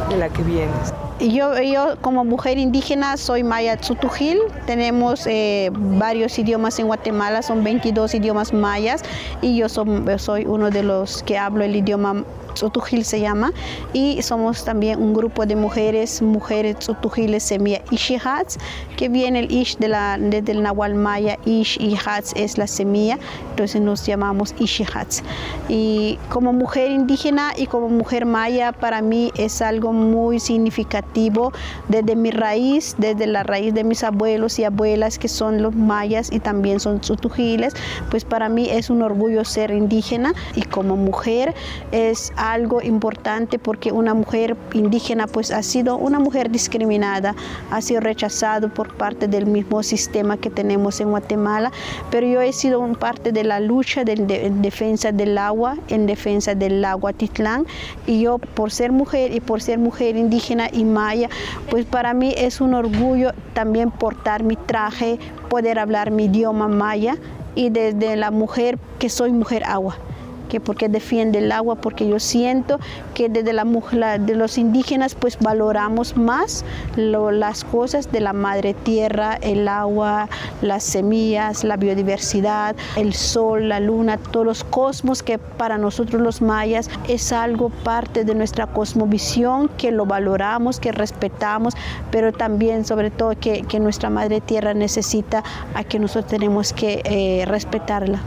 de 0.09 0.17
la 0.17 0.27
que 0.27 0.41
vienes? 0.41 0.91
Yo, 1.19 1.59
yo, 1.59 1.95
como 2.01 2.23
mujer 2.23 2.59
indígena 2.59 3.17
soy 3.17 3.43
maya 3.43 3.75
tzutujil, 3.75 4.37
tenemos 4.67 5.25
eh, 5.25 5.71
varios 5.73 6.37
idiomas 6.37 6.77
en 6.77 6.85
Guatemala, 6.85 7.41
son 7.41 7.63
22 7.63 8.13
idiomas 8.13 8.53
mayas 8.53 9.01
y 9.41 9.57
yo 9.57 9.67
soy, 9.67 9.87
soy 10.17 10.45
uno 10.45 10.69
de 10.69 10.83
los 10.83 11.23
que 11.23 11.39
hablo 11.39 11.63
el 11.63 11.75
idioma 11.75 12.23
Tsutujil 12.57 13.05
se 13.05 13.19
llama, 13.19 13.53
y 13.93 14.19
somos 14.23 14.65
también 14.65 14.99
un 14.99 15.13
grupo 15.13 15.45
de 15.45 15.55
mujeres, 15.55 16.21
mujeres 16.23 16.79
Tsutujiles 16.79 17.43
semilla 17.43 17.81
Ishihats, 17.91 18.57
que 18.95 19.09
viene 19.09 19.39
el 19.39 19.51
Ish 19.51 19.77
de 19.77 19.89
la, 19.89 20.17
desde 20.19 20.53
el 20.53 20.63
Nahual 20.63 20.95
Maya, 20.95 21.37
Ish 21.45 21.77
y 21.79 21.95
Hats 22.03 22.33
es 22.35 22.57
la 22.57 22.65
semilla, 22.65 23.19
entonces 23.51 23.79
nos 23.79 24.05
llamamos 24.05 24.55
Ishihats. 24.59 25.23
Y 25.69 26.17
como 26.29 26.51
mujer 26.51 26.89
indígena 26.91 27.53
y 27.55 27.67
como 27.67 27.89
mujer 27.89 28.25
maya, 28.25 28.71
para 28.71 29.01
mí 29.01 29.31
es 29.37 29.61
algo 29.61 29.93
muy 29.93 30.39
significativo 30.39 31.51
desde 31.89 32.15
mi 32.15 32.31
raíz, 32.31 32.95
desde 32.97 33.27
la 33.27 33.43
raíz 33.43 33.73
de 33.73 33.83
mis 33.83 34.03
abuelos 34.03 34.57
y 34.57 34.63
abuelas 34.63 35.19
que 35.19 35.27
son 35.27 35.61
los 35.61 35.75
mayas 35.75 36.31
y 36.31 36.39
también 36.39 36.79
son 36.79 37.01
Tsutujiles, 37.01 37.75
pues 38.09 38.25
para 38.25 38.49
mí 38.49 38.67
es 38.69 38.89
un 38.89 39.03
orgullo 39.03 39.45
ser 39.45 39.69
indígena 39.71 40.33
y 40.55 40.63
como 40.63 40.95
mujer 40.95 41.53
es 41.91 42.33
algo 42.35 42.46
importante 42.83 43.59
porque 43.59 43.91
una 43.91 44.13
mujer 44.13 44.55
indígena 44.73 45.27
pues 45.27 45.51
ha 45.51 45.61
sido 45.63 45.97
una 45.97 46.19
mujer 46.19 46.49
discriminada, 46.49 47.35
ha 47.71 47.81
sido 47.81 47.99
rechazado 48.01 48.69
por 48.69 48.93
parte 48.95 49.27
del 49.27 49.45
mismo 49.45 49.83
sistema 49.83 50.37
que 50.37 50.49
tenemos 50.49 51.01
en 51.01 51.09
Guatemala, 51.09 51.71
pero 52.09 52.25
yo 52.25 52.41
he 52.41 52.53
sido 52.53 52.87
parte 52.93 53.31
de 53.31 53.43
la 53.43 53.59
lucha 53.59 54.03
de, 54.03 54.15
de, 54.15 54.45
en 54.45 54.61
defensa 54.61 55.11
del 55.11 55.37
agua, 55.37 55.75
en 55.89 56.05
defensa 56.05 56.55
del 56.55 56.83
agua 56.85 57.11
Titlán 57.13 57.65
y 58.05 58.21
yo 58.21 58.37
por 58.39 58.71
ser 58.71 58.91
mujer 58.91 59.33
y 59.33 59.39
por 59.39 59.61
ser 59.61 59.77
mujer 59.77 60.15
indígena 60.15 60.69
y 60.71 60.85
maya, 60.85 61.29
pues 61.69 61.85
para 61.85 62.13
mí 62.13 62.33
es 62.37 62.61
un 62.61 62.73
orgullo 62.73 63.33
también 63.53 63.91
portar 63.91 64.43
mi 64.43 64.55
traje, 64.55 65.19
poder 65.49 65.79
hablar 65.79 66.11
mi 66.11 66.25
idioma 66.25 66.67
maya 66.67 67.17
y 67.55 67.69
desde 67.69 68.15
la 68.15 68.31
mujer 68.31 68.79
que 68.99 69.09
soy 69.09 69.31
mujer 69.31 69.63
agua 69.65 69.97
que 70.47 70.59
porque 70.59 70.89
defiende 70.89 71.39
el 71.39 71.51
agua, 71.51 71.75
porque 71.75 72.07
yo 72.07 72.19
siento 72.19 72.79
que 73.13 73.29
desde 73.29 73.53
la, 73.53 73.65
de 74.17 74.35
los 74.35 74.57
indígenas 74.57 75.15
pues 75.15 75.37
valoramos 75.39 76.17
más 76.17 76.63
las 76.95 77.63
cosas 77.63 78.11
de 78.11 78.19
la 78.19 78.33
madre 78.33 78.73
tierra, 78.73 79.37
el 79.41 79.67
agua, 79.67 80.29
las 80.61 80.83
semillas, 80.83 81.63
la 81.63 81.77
biodiversidad, 81.77 82.75
el 82.95 83.13
sol, 83.13 83.69
la 83.69 83.79
luna, 83.79 84.17
todos 84.17 84.45
los 84.45 84.63
cosmos 84.63 85.23
que 85.23 85.37
para 85.37 85.77
nosotros 85.77 86.21
los 86.21 86.41
mayas 86.41 86.89
es 87.07 87.31
algo 87.31 87.69
parte 87.69 88.23
de 88.23 88.35
nuestra 88.35 88.67
cosmovisión, 88.67 89.69
que 89.77 89.91
lo 89.91 90.05
valoramos, 90.05 90.79
que 90.79 90.91
respetamos, 90.91 91.73
pero 92.11 92.31
también 92.31 92.85
sobre 92.85 93.11
todo 93.11 93.31
que, 93.39 93.63
que 93.63 93.79
nuestra 93.79 94.09
madre 94.09 94.41
tierra 94.41 94.73
necesita 94.73 95.43
a 95.73 95.83
que 95.83 95.99
nosotros 95.99 96.27
tenemos 96.27 96.73
que 96.73 97.01
eh, 97.03 97.45
respetarla. 97.45 98.21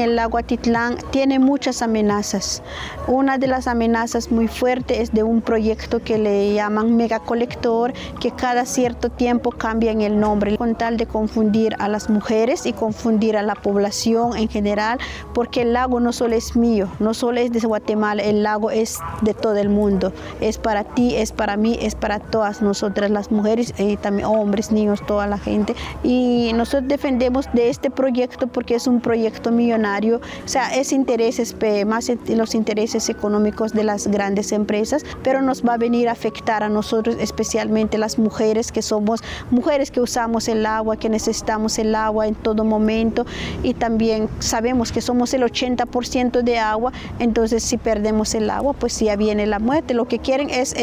El 0.00 0.14
lago 0.14 0.36
Atitlán 0.36 0.98
tiene 1.10 1.38
muchas 1.38 1.80
amenazas. 1.80 2.62
Una 3.06 3.38
de 3.38 3.46
las 3.46 3.66
amenazas 3.66 4.30
muy 4.30 4.46
fuertes 4.46 4.98
es 4.98 5.12
de 5.12 5.22
un 5.22 5.40
proyecto 5.40 6.00
que 6.00 6.18
le 6.18 6.52
llaman 6.52 6.96
megacolector, 6.96 7.94
que 8.20 8.30
cada 8.30 8.66
cierto 8.66 9.08
tiempo 9.08 9.52
cambian 9.52 10.02
el 10.02 10.20
nombre 10.20 10.58
con 10.58 10.74
tal 10.74 10.98
de 10.98 11.06
confundir 11.06 11.74
a 11.78 11.88
las 11.88 12.10
mujeres 12.10 12.66
y 12.66 12.74
confundir 12.74 13.38
a 13.38 13.42
la 13.42 13.54
población 13.54 14.36
en 14.36 14.48
general, 14.48 14.98
porque 15.32 15.62
el 15.62 15.72
lago 15.72 15.98
no 15.98 16.12
solo 16.12 16.34
es 16.34 16.56
mío, 16.56 16.88
no 16.98 17.14
solo 17.14 17.40
es 17.40 17.50
de 17.52 17.60
Guatemala, 17.60 18.22
el 18.22 18.42
lago 18.42 18.70
es 18.70 18.98
de 19.22 19.32
todo 19.32 19.56
el 19.56 19.70
mundo. 19.70 20.12
Es 20.40 20.58
para 20.58 20.84
ti, 20.84 21.16
es 21.16 21.32
para 21.32 21.56
mí, 21.56 21.78
es 21.80 21.94
para 21.94 22.18
todas 22.18 22.60
nosotras 22.60 23.10
las 23.10 23.30
mujeres 23.30 23.72
y 23.78 23.96
también 23.96 24.28
hombres, 24.28 24.72
niños, 24.72 25.00
toda 25.06 25.26
la 25.26 25.38
gente. 25.38 25.74
Y 26.02 26.52
nosotros 26.54 26.88
defendemos 26.88 27.46
de 27.54 27.70
este 27.70 27.90
proyecto 27.90 28.46
porque 28.46 28.74
es 28.74 28.86
un 28.86 29.00
proyecto 29.00 29.50
millonario 29.50 29.85
o 29.94 30.48
sea, 30.48 30.74
es 30.74 30.92
intereses, 30.92 31.54
más 31.86 32.10
los 32.28 32.54
intereses 32.54 33.08
económicos 33.08 33.72
de 33.72 33.84
las 33.84 34.06
grandes 34.06 34.52
empresas, 34.52 35.04
pero 35.22 35.42
nos 35.42 35.64
va 35.64 35.74
a 35.74 35.76
venir 35.78 36.08
a 36.08 36.12
afectar 36.12 36.62
a 36.62 36.68
nosotros, 36.68 37.16
especialmente 37.20 37.98
las 37.98 38.18
mujeres 38.18 38.72
que 38.72 38.82
somos 38.82 39.22
mujeres 39.50 39.90
que 39.90 40.00
usamos 40.00 40.48
el 40.48 40.66
agua, 40.66 40.96
que 40.96 41.08
necesitamos 41.08 41.78
el 41.78 41.94
agua 41.94 42.26
en 42.26 42.34
todo 42.34 42.64
momento 42.64 43.26
y 43.62 43.74
también 43.74 44.28
sabemos 44.38 44.92
que 44.92 45.00
somos 45.00 45.32
el 45.34 45.42
80% 45.42 46.42
de 46.42 46.58
agua, 46.58 46.92
entonces 47.18 47.62
si 47.62 47.76
perdemos 47.76 48.34
el 48.34 48.50
agua, 48.50 48.72
pues 48.72 48.98
ya 48.98 49.16
viene 49.16 49.46
la 49.46 49.58
muerte. 49.58 49.94
Lo 49.94 50.06
que 50.06 50.18
quieren 50.18 50.50
es, 50.50 50.74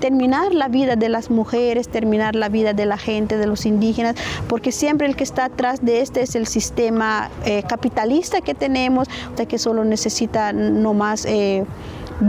terminar 0.00 0.52
la 0.52 0.68
vida 0.68 0.96
de 0.96 1.08
las 1.08 1.30
mujeres, 1.30 1.88
terminar 1.88 2.34
la 2.34 2.48
vida 2.48 2.72
de 2.72 2.86
la 2.86 2.98
gente, 2.98 3.36
de 3.36 3.46
los 3.46 3.66
indígenas, 3.66 4.16
porque 4.48 4.72
siempre 4.72 5.06
el 5.06 5.16
que 5.16 5.24
está 5.24 5.46
atrás 5.46 5.84
de 5.84 6.00
este 6.00 6.22
es 6.22 6.34
el 6.34 6.46
sistema 6.46 7.30
eh, 7.44 7.62
capitalista 7.68 8.23
que 8.42 8.54
tenemos, 8.54 9.08
de 9.36 9.46
que 9.46 9.58
solo 9.58 9.84
necesita 9.84 10.52
no 10.52 10.94
más 10.94 11.24
eh, 11.24 11.64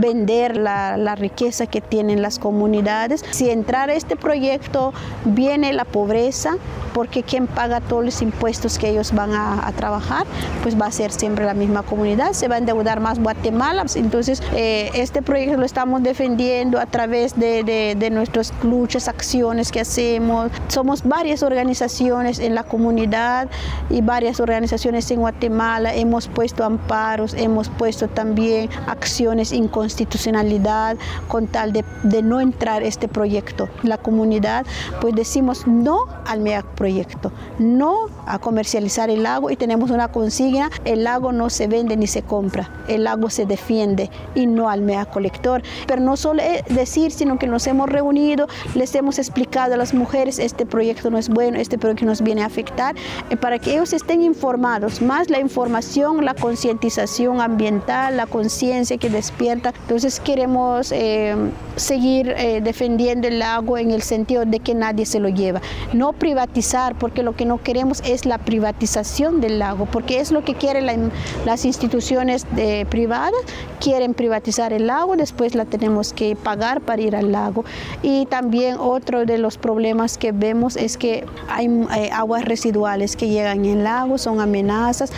vender 0.00 0.56
la, 0.56 0.96
la, 0.96 1.14
riqueza 1.14 1.66
que 1.66 1.80
tienen 1.80 2.22
las 2.22 2.38
comunidades. 2.38 3.24
Si 3.30 3.50
entrar 3.50 3.90
a 3.90 3.94
este 3.94 4.16
proyecto 4.16 4.92
viene 5.24 5.72
la 5.72 5.84
pobreza, 5.84 6.56
porque 6.96 7.22
quien 7.22 7.46
paga 7.46 7.82
todos 7.82 8.02
los 8.02 8.22
impuestos 8.22 8.78
que 8.78 8.88
ellos 8.88 9.12
van 9.12 9.34
a, 9.34 9.70
trabajar, 9.76 10.24
pues 10.62 10.80
va 10.80 10.86
a 10.86 10.90
ser 10.90 11.12
siempre 11.12 11.44
la 11.44 11.52
misma 11.52 11.82
comunidad, 11.82 12.32
se 12.32 12.48
va 12.48 12.54
a 12.54 12.58
endeudar 12.58 13.00
más 13.00 13.18
Guatemala. 13.18 13.84
Entonces, 13.96 14.42
eh, 14.54 14.90
este 14.94 15.20
proyecto 15.20 15.58
lo 15.58 15.66
estamos 15.66 16.02
defendiendo 16.02 16.78
a 16.78 16.86
través 16.86 17.38
de, 17.38 17.62
de, 17.64 17.96
de 17.98 18.08
nuestras 18.08 18.54
luchas, 18.62 19.08
acciones 19.08 19.70
que 19.70 19.80
hacemos. 19.80 20.50
Somos 20.68 21.02
varias 21.02 21.42
organizaciones 21.42 22.38
en 22.38 22.54
la 22.54 22.62
comunidad 22.62 23.50
y 23.90 24.00
varias 24.00 24.40
organizaciones 24.40 25.10
en 25.10 25.20
Guatemala. 25.20 25.94
Hemos 25.94 26.28
puesto 26.28 26.64
amparos, 26.64 27.34
hemos 27.34 27.68
puesto 27.68 28.08
también 28.08 28.70
acciones 28.86 29.52
inconstitucionalidad 29.86 30.96
con 31.28 31.46
tal 31.46 31.72
de, 31.72 31.84
de 32.02 32.22
no 32.22 32.40
entrar 32.40 32.82
este 32.82 33.08
proyecto. 33.08 33.68
La 33.82 33.98
comunidad, 33.98 34.66
pues 35.00 35.14
decimos 35.14 35.66
no 35.66 36.06
al 36.26 36.40
MEAC 36.40 36.66
proyecto, 36.74 37.32
no 37.58 38.06
a 38.26 38.38
comercializar 38.38 39.10
el 39.10 39.22
lago 39.22 39.50
y 39.50 39.56
tenemos 39.56 39.90
una 39.90 40.08
consigna, 40.08 40.70
el 40.84 41.04
lago 41.04 41.32
no 41.32 41.48
se 41.50 41.68
vende 41.68 41.96
ni 41.96 42.06
se 42.06 42.22
compra, 42.22 42.70
el 42.88 43.04
lago 43.04 43.30
se 43.30 43.46
defiende 43.46 44.10
y 44.34 44.46
no 44.46 44.68
al 44.68 44.82
MEA 44.82 45.06
colector. 45.06 45.62
Pero 45.86 46.02
no 46.02 46.16
solo 46.16 46.42
decir, 46.68 47.12
sino 47.12 47.38
que 47.38 47.46
nos 47.46 47.66
hemos 47.66 47.88
reunido, 47.88 48.48
les 48.74 48.94
hemos 48.94 49.18
explicado 49.18 49.74
a 49.74 49.76
las 49.76 49.94
mujeres, 49.94 50.38
este 50.38 50.66
proyecto 50.66 51.10
no 51.10 51.18
es 51.18 51.28
bueno, 51.28 51.58
este 51.58 51.78
proyecto 51.78 52.04
nos 52.04 52.22
viene 52.22 52.42
a 52.42 52.46
afectar, 52.46 52.96
eh, 53.30 53.36
para 53.36 53.58
que 53.58 53.74
ellos 53.74 53.92
estén 53.92 54.22
informados, 54.22 55.00
más 55.00 55.30
la 55.30 55.38
información, 55.38 56.24
la 56.24 56.34
concientización 56.34 57.40
ambiental, 57.40 58.16
la 58.16 58.26
conciencia 58.26 58.98
que 58.98 59.08
despierta 59.08 59.65
Entonces 59.82 60.20
queremos 60.20 60.92
eh, 60.92 61.34
seguir 61.76 62.34
eh, 62.36 62.60
defendiendo 62.60 63.28
el 63.28 63.38
lago 63.38 63.78
en 63.78 63.90
el 63.90 64.02
sentido 64.02 64.44
de 64.44 64.60
que 64.60 64.74
nadie 64.74 65.06
se 65.06 65.20
lo 65.20 65.28
lleva. 65.28 65.60
No 65.92 66.12
privatizar, 66.12 66.96
porque 66.96 67.22
lo 67.22 67.34
que 67.34 67.44
no 67.44 67.62
queremos 67.62 68.02
es 68.04 68.26
la 68.26 68.38
privatización 68.38 69.40
del 69.40 69.58
lago, 69.58 69.86
porque 69.86 70.20
es 70.20 70.30
lo 70.30 70.44
que 70.44 70.54
quieren 70.54 71.10
las 71.44 71.64
instituciones 71.64 72.46
privadas, 72.88 73.34
quieren 73.80 74.14
privatizar 74.14 74.72
el 74.72 74.86
lago, 74.86 75.16
después 75.16 75.54
la 75.54 75.64
tenemos 75.64 76.12
que 76.12 76.36
pagar 76.36 76.80
para 76.80 77.02
ir 77.02 77.16
al 77.16 77.32
lago. 77.32 77.64
Y 78.02 78.26
también 78.26 78.76
otro 78.78 79.24
de 79.24 79.38
los 79.38 79.58
problemas 79.58 80.18
que 80.18 80.32
vemos 80.32 80.76
es 80.76 80.96
que 80.96 81.24
hay 81.48 81.66
eh, 81.66 82.10
aguas 82.12 82.44
residuales 82.44 83.16
que 83.16 83.28
llegan 83.28 83.64
en 83.64 83.78
el 83.78 83.84
lago, 83.84 84.18
son 84.18 84.40
amenazas 84.40 85.10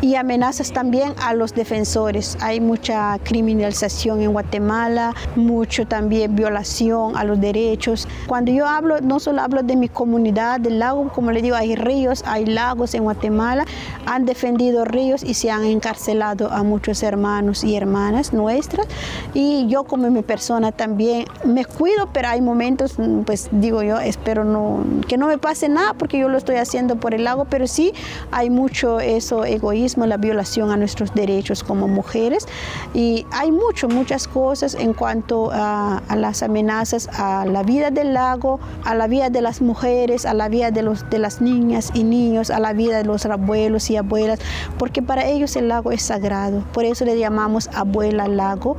y 0.00 0.14
amenazas 0.14 0.72
también 0.72 1.14
a 1.22 1.34
los 1.34 1.54
defensores. 1.54 2.36
Hay 2.40 2.60
mucha 2.60 3.18
criminalización 3.22 3.95
en 4.04 4.32
Guatemala, 4.32 5.14
mucho 5.36 5.86
también 5.86 6.36
violación 6.36 7.16
a 7.16 7.24
los 7.24 7.40
derechos. 7.40 8.06
Cuando 8.26 8.52
yo 8.52 8.66
hablo, 8.66 9.00
no 9.00 9.18
solo 9.20 9.40
hablo 9.40 9.62
de 9.62 9.74
mi 9.74 9.88
comunidad 9.88 10.60
del 10.60 10.78
lago, 10.78 11.08
como 11.08 11.32
le 11.32 11.40
digo, 11.40 11.56
hay 11.56 11.74
ríos, 11.76 12.22
hay 12.26 12.44
lagos 12.44 12.94
en 12.94 13.04
Guatemala, 13.04 13.64
han 14.04 14.26
defendido 14.26 14.84
ríos 14.84 15.22
y 15.22 15.34
se 15.34 15.50
han 15.50 15.64
encarcelado 15.64 16.52
a 16.52 16.62
muchos 16.62 17.02
hermanos 17.02 17.64
y 17.64 17.74
hermanas 17.74 18.32
nuestras. 18.32 18.86
Y 19.32 19.66
yo 19.68 19.84
como 19.84 20.10
mi 20.10 20.22
persona 20.22 20.72
también 20.72 21.24
me 21.44 21.64
cuido, 21.64 22.08
pero 22.12 22.28
hay 22.28 22.42
momentos, 22.42 22.96
pues 23.24 23.48
digo 23.50 23.82
yo, 23.82 23.98
espero 23.98 24.44
no, 24.44 24.84
que 25.08 25.16
no 25.16 25.26
me 25.26 25.38
pase 25.38 25.68
nada 25.68 25.94
porque 25.94 26.18
yo 26.18 26.28
lo 26.28 26.36
estoy 26.36 26.56
haciendo 26.56 26.96
por 26.96 27.14
el 27.14 27.24
lago, 27.24 27.46
pero 27.46 27.66
sí 27.66 27.92
hay 28.30 28.50
mucho 28.50 29.00
eso 29.00 29.44
egoísmo, 29.44 30.04
la 30.04 30.18
violación 30.18 30.70
a 30.70 30.76
nuestros 30.76 31.14
derechos 31.14 31.64
como 31.64 31.88
mujeres. 31.88 32.46
Y 32.94 33.26
hay 33.32 33.50
mucho, 33.50 33.85
muchas 33.88 34.28
cosas 34.28 34.74
en 34.74 34.92
cuanto 34.92 35.50
a, 35.52 36.02
las 36.16 36.42
amenazas 36.42 37.08
a 37.12 37.44
la 37.46 37.62
vida 37.62 37.90
del 37.90 38.14
lago, 38.14 38.60
a 38.84 38.94
la 38.94 39.06
vida 39.06 39.30
de 39.30 39.40
las 39.40 39.60
mujeres, 39.60 40.26
a 40.26 40.34
la 40.34 40.48
vida 40.48 40.70
de, 40.70 40.82
los, 40.82 41.08
de 41.10 41.18
las 41.18 41.40
niñas 41.40 41.90
y 41.94 42.04
niños, 42.04 42.50
a 42.50 42.60
la 42.60 42.72
vida 42.72 42.98
de 42.98 43.04
los 43.04 43.26
abuelos 43.26 43.90
y 43.90 43.96
abuelas, 43.96 44.38
porque 44.78 45.02
para 45.02 45.26
ellos 45.26 45.56
el 45.56 45.68
lago 45.68 45.92
es 45.92 46.02
sagrado. 46.02 46.64
Por 46.72 46.84
eso 46.84 47.04
le 47.04 47.18
llamamos 47.18 47.68
abuela 47.74 48.28
lago, 48.28 48.76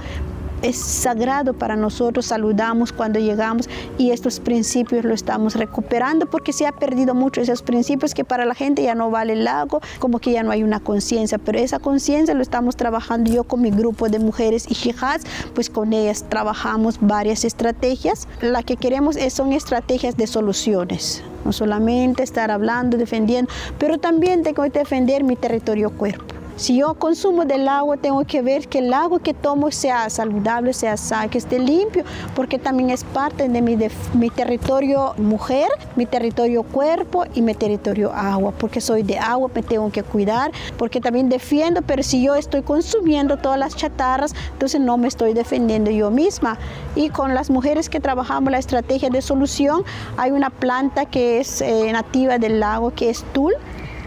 es 0.61 0.77
sagrado 0.77 1.53
para 1.53 1.75
nosotros, 1.75 2.25
saludamos 2.25 2.91
cuando 2.91 3.19
llegamos 3.19 3.69
y 3.97 4.11
estos 4.11 4.39
principios 4.39 5.05
lo 5.05 5.13
estamos 5.13 5.55
recuperando 5.55 6.25
porque 6.25 6.53
se 6.53 6.65
ha 6.65 6.71
perdido 6.71 7.13
mucho 7.13 7.41
esos 7.41 7.61
principios 7.61 8.13
que 8.13 8.23
para 8.23 8.45
la 8.45 8.55
gente 8.55 8.83
ya 8.83 8.95
no 8.95 9.11
vale 9.11 9.33
el 9.33 9.43
lago, 9.43 9.81
como 9.99 10.19
que 10.19 10.31
ya 10.31 10.43
no 10.43 10.51
hay 10.51 10.63
una 10.63 10.79
conciencia, 10.79 11.37
pero 11.37 11.59
esa 11.59 11.79
conciencia 11.79 12.33
lo 12.33 12.41
estamos 12.41 12.75
trabajando 12.75 13.31
yo 13.31 13.43
con 13.43 13.61
mi 13.61 13.71
grupo 13.71 14.09
de 14.09 14.19
mujeres 14.19 14.65
y 14.69 14.89
hijas, 14.89 15.23
pues 15.53 15.69
con 15.69 15.93
ellas 15.93 16.25
trabajamos 16.29 16.97
varias 17.01 17.43
estrategias. 17.43 18.27
La 18.41 18.63
que 18.63 18.77
queremos 18.77 19.15
es, 19.15 19.33
son 19.33 19.53
estrategias 19.53 20.17
de 20.17 20.27
soluciones, 20.27 21.23
no 21.45 21.51
solamente 21.51 22.23
estar 22.23 22.51
hablando, 22.51 22.97
defendiendo, 22.97 23.51
pero 23.77 23.97
también 23.97 24.43
tengo 24.43 24.63
que 24.63 24.69
defender 24.69 25.23
mi 25.23 25.35
territorio 25.35 25.89
cuerpo 25.91 26.36
si 26.57 26.77
yo 26.77 26.95
consumo 26.95 27.45
del 27.45 27.67
agua, 27.67 27.97
tengo 27.97 28.25
que 28.25 28.41
ver 28.41 28.67
que 28.67 28.79
el 28.79 28.91
agua 28.91 29.19
que 29.19 29.35
tomo 29.35 29.71
sea 29.71 30.09
saludable, 30.09 30.73
sea 30.73 30.97
sano, 30.97 31.29
que 31.29 31.37
esté 31.37 31.59
limpio, 31.59 32.03
porque 32.35 32.57
también 32.57 32.89
es 32.89 33.03
parte 33.03 33.47
de 33.47 33.61
mi, 33.61 33.75
de 33.75 33.91
mi 34.15 34.31
territorio 34.31 35.13
mujer, 35.17 35.69
mi 35.95 36.07
territorio 36.07 36.63
cuerpo 36.63 37.25
y 37.35 37.43
mi 37.43 37.53
territorio 37.53 38.11
agua, 38.11 38.53
porque 38.57 38.81
soy 38.81 39.03
de 39.03 39.19
agua, 39.19 39.51
me 39.53 39.61
tengo 39.61 39.91
que 39.91 40.01
cuidar, 40.01 40.51
porque 40.77 40.99
también 40.99 41.29
defiendo, 41.29 41.83
pero 41.83 42.01
si 42.01 42.23
yo 42.23 42.33
estoy 42.33 42.63
consumiendo 42.63 43.37
todas 43.37 43.59
las 43.59 43.75
chatarras, 43.75 44.33
entonces 44.53 44.81
no 44.81 44.97
me 44.97 45.07
estoy 45.07 45.33
defendiendo 45.33 45.91
yo 45.91 46.09
misma. 46.09 46.57
Y 46.95 47.09
con 47.09 47.35
las 47.35 47.51
mujeres 47.51 47.87
que 47.87 47.99
trabajamos 47.99 48.51
la 48.51 48.57
estrategia 48.57 49.11
de 49.11 49.21
solución, 49.21 49.83
hay 50.17 50.31
una 50.31 50.49
planta 50.49 51.05
que 51.05 51.39
es 51.39 51.61
eh, 51.61 51.91
nativa 51.91 52.39
del 52.39 52.59
lago, 52.59 52.91
que 52.95 53.11
es 53.11 53.23
tul, 53.33 53.53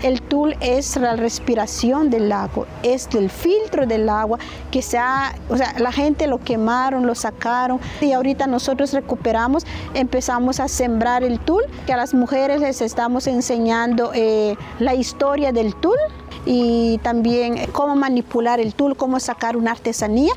el 0.02 0.22
tul 0.22 0.56
es 0.60 0.96
la 0.96 1.16
respiración 1.16 2.10
del 2.10 2.28
lago, 2.28 2.66
es 2.82 3.08
el 3.14 3.30
filtro 3.30 3.86
del 3.86 4.08
agua 4.08 4.38
que 4.70 4.82
se 4.82 4.98
ha, 4.98 5.34
o 5.48 5.56
sea, 5.56 5.74
la 5.78 5.92
gente 5.92 6.26
lo 6.26 6.38
quemaron, 6.38 7.06
lo 7.06 7.14
sacaron 7.14 7.80
y 8.00 8.12
ahorita 8.12 8.46
nosotros 8.46 8.92
recuperamos, 8.92 9.66
empezamos 9.94 10.60
a 10.60 10.68
sembrar 10.68 11.22
el 11.22 11.38
tul, 11.40 11.62
que 11.86 11.92
a 11.92 11.96
las 11.96 12.14
mujeres 12.14 12.60
les 12.60 12.80
estamos 12.80 13.26
enseñando 13.26 14.12
eh, 14.14 14.56
la 14.78 14.94
historia 14.94 15.52
del 15.52 15.74
tul 15.74 15.98
y 16.46 16.98
también 16.98 17.66
cómo 17.72 17.96
manipular 17.96 18.60
el 18.60 18.74
tul, 18.74 18.96
cómo 18.96 19.20
sacar 19.20 19.56
una 19.56 19.72
artesanía. 19.72 20.32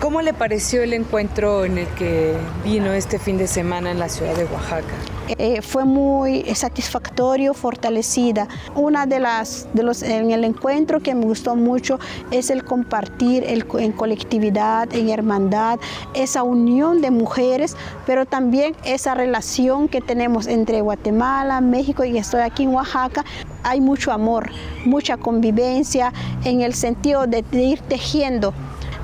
¿Cómo 0.00 0.20
le 0.20 0.34
pareció 0.34 0.82
el 0.82 0.94
encuentro 0.94 1.64
en 1.64 1.78
el 1.78 1.86
que 1.88 2.34
vino 2.64 2.92
este 2.92 3.18
fin 3.18 3.38
de 3.38 3.46
semana 3.46 3.90
en 3.90 4.00
la 4.00 4.08
ciudad 4.08 4.34
de 4.34 4.44
Oaxaca? 4.46 5.11
Eh, 5.28 5.62
fue 5.62 5.84
muy 5.84 6.42
satisfactorio, 6.54 7.54
fortalecida. 7.54 8.48
Una 8.74 9.06
de 9.06 9.20
las 9.20 9.68
de 9.72 9.82
los 9.82 10.02
en 10.02 10.30
el 10.32 10.44
encuentro 10.44 11.00
que 11.00 11.14
me 11.14 11.24
gustó 11.24 11.54
mucho 11.54 11.98
es 12.30 12.50
el 12.50 12.64
compartir 12.64 13.44
el, 13.44 13.64
en 13.78 13.92
colectividad, 13.92 14.92
en 14.92 15.10
hermandad, 15.10 15.78
esa 16.14 16.42
unión 16.42 17.00
de 17.00 17.10
mujeres, 17.10 17.76
pero 18.04 18.26
también 18.26 18.74
esa 18.84 19.14
relación 19.14 19.88
que 19.88 20.00
tenemos 20.00 20.46
entre 20.46 20.80
Guatemala, 20.80 21.60
México 21.60 22.04
y 22.04 22.18
estoy 22.18 22.40
aquí 22.40 22.64
en 22.64 22.74
Oaxaca. 22.74 23.24
Hay 23.62 23.80
mucho 23.80 24.10
amor, 24.10 24.50
mucha 24.84 25.16
convivencia 25.16 26.12
en 26.44 26.62
el 26.62 26.74
sentido 26.74 27.28
de 27.28 27.44
ir 27.52 27.80
tejiendo 27.82 28.52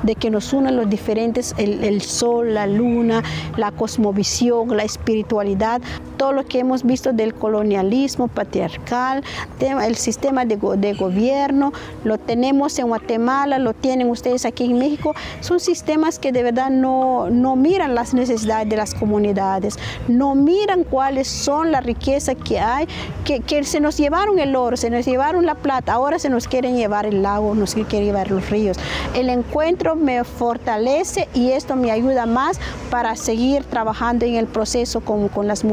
de 0.03 0.15
que 0.15 0.31
nos 0.31 0.53
unen 0.53 0.77
los 0.77 0.89
diferentes, 0.89 1.55
el, 1.59 2.01
sol, 2.03 2.55
la 2.55 2.67
luna, 2.67 3.23
la 3.57 3.73
cosmovisión, 3.73 4.77
la 4.77 4.85
espiritualidad, 4.85 5.81
todo 6.18 6.33
lo 6.33 6.44
que 6.44 6.59
hemos 6.59 6.83
visto 6.83 7.12
del 7.12 7.33
colonialismo 7.33 8.28
patriarcal, 8.28 9.22
el 9.61 9.96
sistema 9.96 10.44
de, 10.44 10.57
gobierno, 10.57 11.72
lo 12.04 12.18
tenemos 12.18 12.78
en 12.78 12.88
Guatemala, 12.88 13.59
lo 13.59 13.72
tienen 13.72 14.11
ustedes 14.11 14.44
aquí 14.44 14.64
en 14.64 14.78
México, 14.78 15.14
son 15.40 15.61
sistemas 15.61 16.18
que 16.18 16.33
de 16.33 16.42
verdad 16.42 16.70
no, 16.70 17.31
no 17.31 17.57
miran 17.57 17.94
las 17.94 18.12
necesidades 18.12 18.68
de 18.68 18.76
las 18.76 18.94
comunidades, 18.94 19.78
no 20.09 20.35
miran 20.35 20.85
cuáles 20.85 21.28
son 21.28 21.70
la 21.70 21.81
riqueza 21.81 22.35
que 22.35 22.59
hay, 22.59 22.88
que, 23.24 23.40
que 23.40 23.62
se 23.64 23.81
nos 23.81 23.96
llevaron 23.96 24.38
el 24.38 24.57
oro, 24.57 24.76
se 24.76 24.90
nos 24.90 25.07
llevaron 25.07 25.46
la 25.46 25.54
plata, 25.54 25.92
ahora 25.92 26.18
se 26.18 26.28
nos 26.28 26.48
quieren 26.48 26.76
llevar 26.76 27.07
el 27.07 27.22
lago, 27.22 27.54
nos 27.54 27.74
quieren 27.74 28.04
llevar 28.04 28.31
los 28.31 28.50
ríos. 28.50 28.76
El 29.14 29.31
encuentro 29.31 29.94
me 29.94 30.24
fortalece 30.24 31.28
y 31.33 31.52
esto 31.52 31.76
me 31.76 31.92
ayuda 31.92 32.26
más 32.26 32.59
para 32.90 33.14
seguir 33.14 33.64
trabajando 33.64 34.26
en 34.26 34.35
el 34.35 34.46
proceso 34.46 35.00
con, 35.00 35.28
con 35.28 35.46
las 35.46 35.64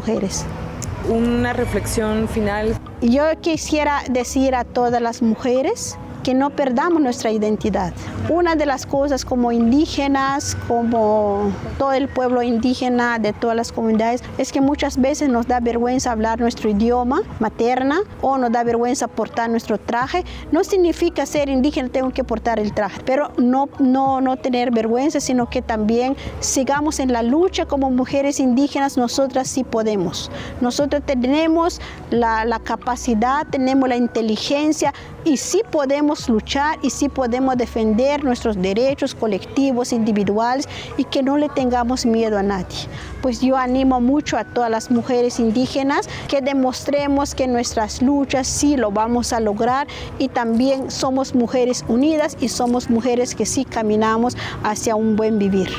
Una 1.08 1.54
reflexión 1.54 2.28
final. 2.28 2.76
Yo 3.02 3.24
quisiera 3.41 4.02
decir 4.10 4.56
a 4.56 4.63
todas 4.63 5.02
las 5.02 5.21
mujeres 5.21 5.98
que 6.26 6.34
no 6.34 6.50
perdamos 6.50 7.00
nuestra 7.04 7.30
identidad. 7.30 7.94
Una 8.30 8.56
de 8.56 8.66
las 8.66 8.88
cosas 8.88 9.24
como 9.24 9.52
indígenas, 9.52 10.58
como 10.68 11.52
todo 11.78 11.94
el 11.94 12.08
pueblo 12.08 12.42
indígena 12.42 13.20
de 13.20 13.32
todas 13.32 13.56
las 13.56 13.72
comunidades, 13.72 14.24
es 14.40 14.52
que 14.52 14.60
muchas 14.60 15.00
veces 15.00 15.30
nos 15.30 15.46
da 15.46 15.60
vergüenza 15.60 16.12
hablar 16.12 16.40
nuestro 16.40 16.68
idioma 16.68 17.22
materna 17.40 18.00
o 18.24 18.40
nos 18.40 18.52
da 18.52 18.64
vergüenza 18.64 19.08
portar 19.08 19.52
nuestro 19.52 19.78
traje. 19.78 20.26
No 20.52 20.64
significa 20.64 21.28
ser 21.28 21.48
indígena 21.48 21.90
tengo 21.90 22.10
que 22.10 22.24
portar 22.24 22.60
el 22.60 22.74
traje, 22.74 23.04
pero 23.06 23.32
no, 23.38 23.70
no, 23.78 24.20
no 24.20 24.36
tener 24.36 24.72
vergüenza, 24.72 25.20
sino 25.20 25.48
que 25.48 25.62
también 25.62 26.18
sigamos 26.40 27.00
en 27.00 27.14
la 27.14 27.22
lucha 27.22 27.68
como 27.68 27.92
mujeres 27.92 28.40
indígenas, 28.40 28.98
nosotras 28.98 29.48
sí 29.48 29.64
podemos. 29.64 30.32
Nosotros 30.60 31.04
tenemos 31.06 31.80
la, 32.10 32.46
la 32.46 32.58
capacidad, 32.58 33.46
tenemos 33.46 33.88
la 33.88 33.96
inteligencia 33.96 34.92
y 35.26 35.38
sí 35.38 35.62
podemos 35.72 36.30
luchar 36.30 36.78
y 36.82 36.92
sí 36.92 37.10
podemos 37.10 37.58
defender 37.58 38.24
nuestros 38.24 38.56
derechos 38.62 39.14
colectivos, 39.16 39.92
individuales 39.92 40.70
y 40.98 41.04
que 41.04 41.24
no 41.24 41.38
le 41.38 41.50
tengamos 41.50 42.06
miedo 42.06 42.38
a 42.38 42.44
nadie. 42.44 42.88
Pues 43.22 43.42
yo 43.42 43.58
animo 43.58 44.00
mucho 44.00 44.38
a 44.38 44.44
todas 44.44 44.70
las 44.70 44.92
mujeres 44.92 45.40
indígenas 45.40 46.08
que 46.30 46.42
demostremos 46.42 47.34
que 47.34 47.48
nuestras 47.48 48.02
luchas 48.02 48.48
sí 48.48 48.78
lo 48.78 48.92
vamos 48.92 49.34
a 49.34 49.40
lograr 49.40 49.88
y 50.20 50.30
también 50.30 50.92
somos 50.92 51.34
mujeres 51.34 51.84
unidas 51.88 52.38
y 52.40 52.48
somos 52.48 52.90
mujeres 52.90 53.34
que 53.34 53.46
sí 53.46 53.66
caminamos 53.66 54.38
hacia 54.64 54.96
un 54.96 55.16
buen 55.16 55.40
vivir. 55.40 55.70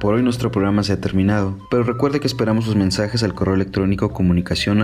Por 0.00 0.14
hoy 0.14 0.22
nuestro 0.22 0.52
programa 0.52 0.84
se 0.84 0.92
ha 0.92 1.00
terminado, 1.00 1.58
pero 1.70 1.82
recuerde 1.82 2.20
que 2.20 2.28
esperamos 2.28 2.66
sus 2.66 2.76
mensajes 2.76 3.24
al 3.24 3.34
correo 3.34 3.56
electrónico 3.56 4.12
comunicación 4.12 4.80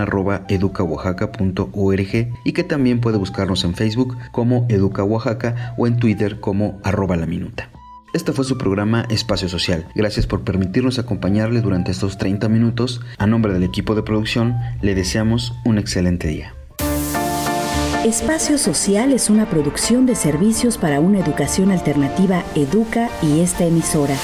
y 2.43 2.51
que 2.51 2.63
también 2.65 2.99
puede 2.99 3.17
buscarnos 3.17 3.63
en 3.63 3.75
Facebook 3.75 4.17
como 4.33 4.65
Educa 4.67 5.03
Oaxaca 5.03 5.73
o 5.77 5.87
en 5.87 5.97
Twitter 5.97 6.41
como 6.41 6.79
arroba 6.83 7.15
la 7.15 7.25
minuta. 7.25 7.69
Este 8.13 8.33
fue 8.33 8.43
su 8.43 8.57
programa 8.57 9.05
Espacio 9.09 9.47
Social. 9.47 9.87
Gracias 9.95 10.27
por 10.27 10.41
permitirnos 10.41 10.99
acompañarle 10.99 11.61
durante 11.61 11.91
estos 11.91 12.17
30 12.17 12.49
minutos. 12.49 13.01
A 13.17 13.25
nombre 13.25 13.53
del 13.53 13.63
equipo 13.63 13.95
de 13.95 14.03
producción, 14.03 14.55
le 14.81 14.95
deseamos 14.95 15.53
un 15.63 15.77
excelente 15.77 16.27
día. 16.27 16.53
Espacio 18.05 18.57
Social 18.57 19.13
es 19.13 19.29
una 19.29 19.49
producción 19.49 20.05
de 20.05 20.15
servicios 20.15 20.77
para 20.77 20.99
una 20.99 21.19
educación 21.19 21.71
alternativa 21.71 22.43
Educa 22.53 23.09
y 23.21 23.39
esta 23.39 23.65
emisora. 23.65 24.15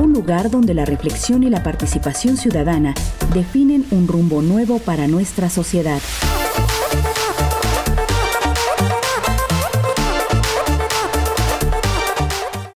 un 0.00 0.12
lugar 0.12 0.50
donde 0.50 0.74
la 0.74 0.84
reflexión 0.84 1.44
y 1.44 1.50
la 1.50 1.62
participación 1.62 2.36
ciudadana 2.36 2.92
definen 3.32 3.86
un 3.92 4.08
rumbo 4.08 4.42
nuevo 4.42 4.80
para 4.80 5.06
nuestra 5.06 5.48
sociedad. 5.48 6.00